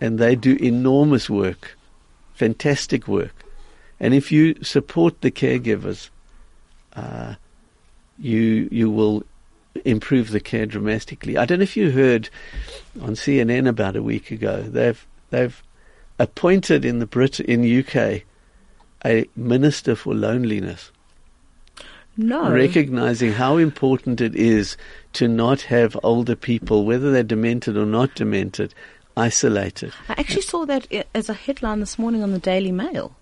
[0.00, 1.78] And they do enormous work,
[2.34, 3.32] fantastic work.
[4.00, 6.10] And if you support the caregivers,
[6.94, 7.36] uh,
[8.18, 9.22] you you will
[9.84, 11.38] improve the care dramatically.
[11.38, 12.28] I don't know if you heard
[13.00, 14.62] on CNN about a week ago.
[14.62, 15.62] They've they've
[16.18, 18.22] appointed in the Brit in UK
[19.04, 20.90] a minister for loneliness.
[22.16, 22.50] No.
[22.50, 24.76] Recognizing how important it is
[25.14, 28.74] to not have older people, whether they're demented or not demented,
[29.16, 29.92] isolated.
[30.08, 33.16] I actually saw that as a headline this morning on the Daily Mail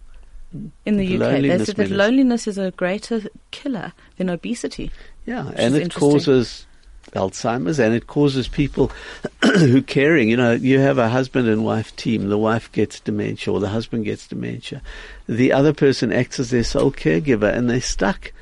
[0.84, 1.40] in the, UK.
[1.42, 4.90] They said that loneliness is a greater killer than obesity.
[5.24, 6.66] Yeah, and it causes
[7.12, 8.90] Alzheimer's and it causes people
[9.42, 10.28] who caring.
[10.28, 12.28] You know, you have a husband and wife team.
[12.28, 14.82] The wife gets dementia or the husband gets dementia.
[15.28, 18.32] The other person acts as their sole caregiver and they're stuck.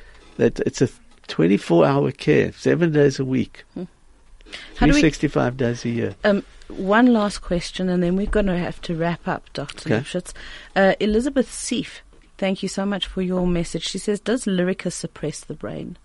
[0.41, 0.89] That it's a
[1.29, 6.15] 24 hour care, seven days a week, How do we 365 days a year.
[6.25, 9.93] Um, one last question, and then we're going to have to wrap up, Dr.
[9.93, 10.01] Okay.
[10.01, 10.33] Lipshitz.
[10.75, 12.01] Uh, Elizabeth Seif,
[12.39, 13.87] thank you so much for your message.
[13.87, 15.99] She says, Does Lyrica suppress the brain?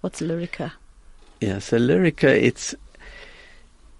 [0.00, 0.72] What's Lyrica?
[1.42, 2.74] Yeah, so Lyrica, it's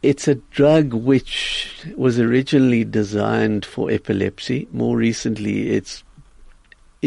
[0.03, 4.66] it's a drug which was originally designed for epilepsy.
[4.72, 6.05] More recently, its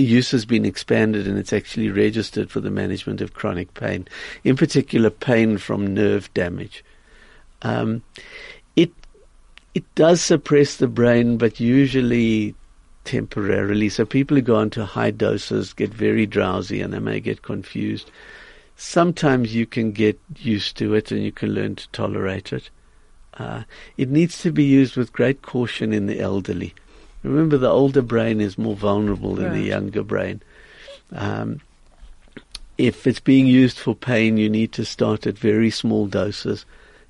[0.02, 4.08] use has been expanded and it's actually registered for the management of chronic pain,
[4.44, 6.84] in particular pain from nerve damage.
[7.62, 8.04] Um,
[8.76, 8.92] it
[9.74, 12.56] it does suppress the brain, but usually
[13.08, 13.90] temporarily.
[13.90, 17.42] So people who go on to high doses get very drowsy and they may get
[17.42, 18.12] confused.
[18.76, 22.70] Sometimes you can get used to it and you can learn to tolerate it.
[23.36, 23.64] Uh,
[23.98, 26.74] it needs to be used with great caution in the elderly.
[27.28, 30.42] Remember, the older brain is more vulnerable than the younger brain.
[31.12, 31.62] Um,
[32.78, 36.66] if it's being used for pain, you need to start at very small doses.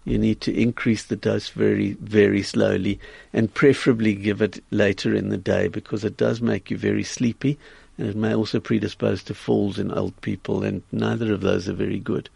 [0.06, 3.00] You need to increase the dose very, very slowly
[3.34, 7.58] and preferably give it later in the day because it does make you very sleepy
[7.98, 11.74] and it may also predispose to falls in old people and neither of those are
[11.74, 12.30] very good.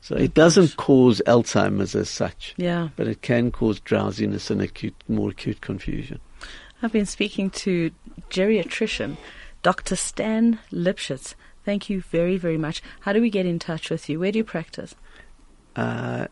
[0.00, 2.88] So it doesn't cause Alzheimer's as such, Yeah.
[2.96, 6.20] but it can cause drowsiness and acute, more acute confusion.
[6.82, 7.90] I've been speaking to
[8.30, 9.16] geriatrician
[9.62, 9.96] Dr.
[9.96, 11.34] Stan Lipshitz.
[11.64, 12.82] Thank you very, very much.
[13.00, 14.18] How do we get in touch with you?
[14.20, 14.94] Where do you practice?
[15.76, 16.26] Uh,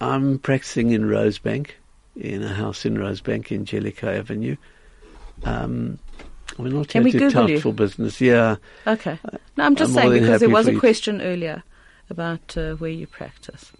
[0.00, 1.70] I'm practicing in Rosebank,
[2.16, 4.56] in a house in Rosebank in Jellicoe Avenue.
[5.44, 5.98] Um,
[6.58, 7.60] we're not Can here we to Google you?
[7.60, 8.20] for business.
[8.20, 9.18] Yeah, Okay.
[9.56, 11.62] No, I'm just I'm saying because there was a question earlier
[12.10, 13.70] about uh, where you practice.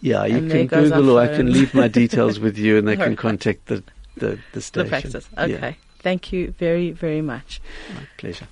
[0.00, 0.24] yeah.
[0.24, 3.16] You And can Google, or I can leave my details with you, and they can
[3.16, 3.82] contact the
[4.16, 4.88] the, the The station.
[4.88, 5.28] practice.
[5.36, 5.76] Yeah, Okay.
[6.00, 7.60] Thank you very, very much.
[7.94, 8.46] my pleasure.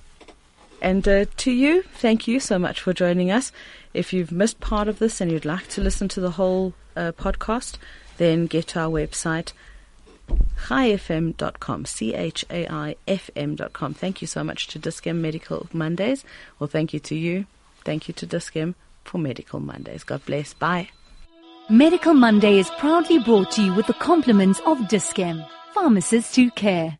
[0.81, 3.51] And uh, to you, thank you so much for joining us.
[3.93, 7.11] If you've missed part of this and you'd like to listen to the whole uh,
[7.13, 7.75] podcast,
[8.17, 9.53] then get to our website,
[10.67, 13.93] chaifm.com, C-H-A-I-F-M.com.
[13.93, 16.25] Thank you so much to Dis-Chem Medical Mondays.
[16.59, 17.45] Well, thank you to you.
[17.85, 20.03] Thank you to Dis-Chem for Medical Mondays.
[20.03, 20.53] God bless.
[20.53, 20.89] Bye.
[21.69, 25.41] Medical Monday is proudly brought to you with the compliments of Dis-Chem,
[25.73, 26.97] pharmacists who care.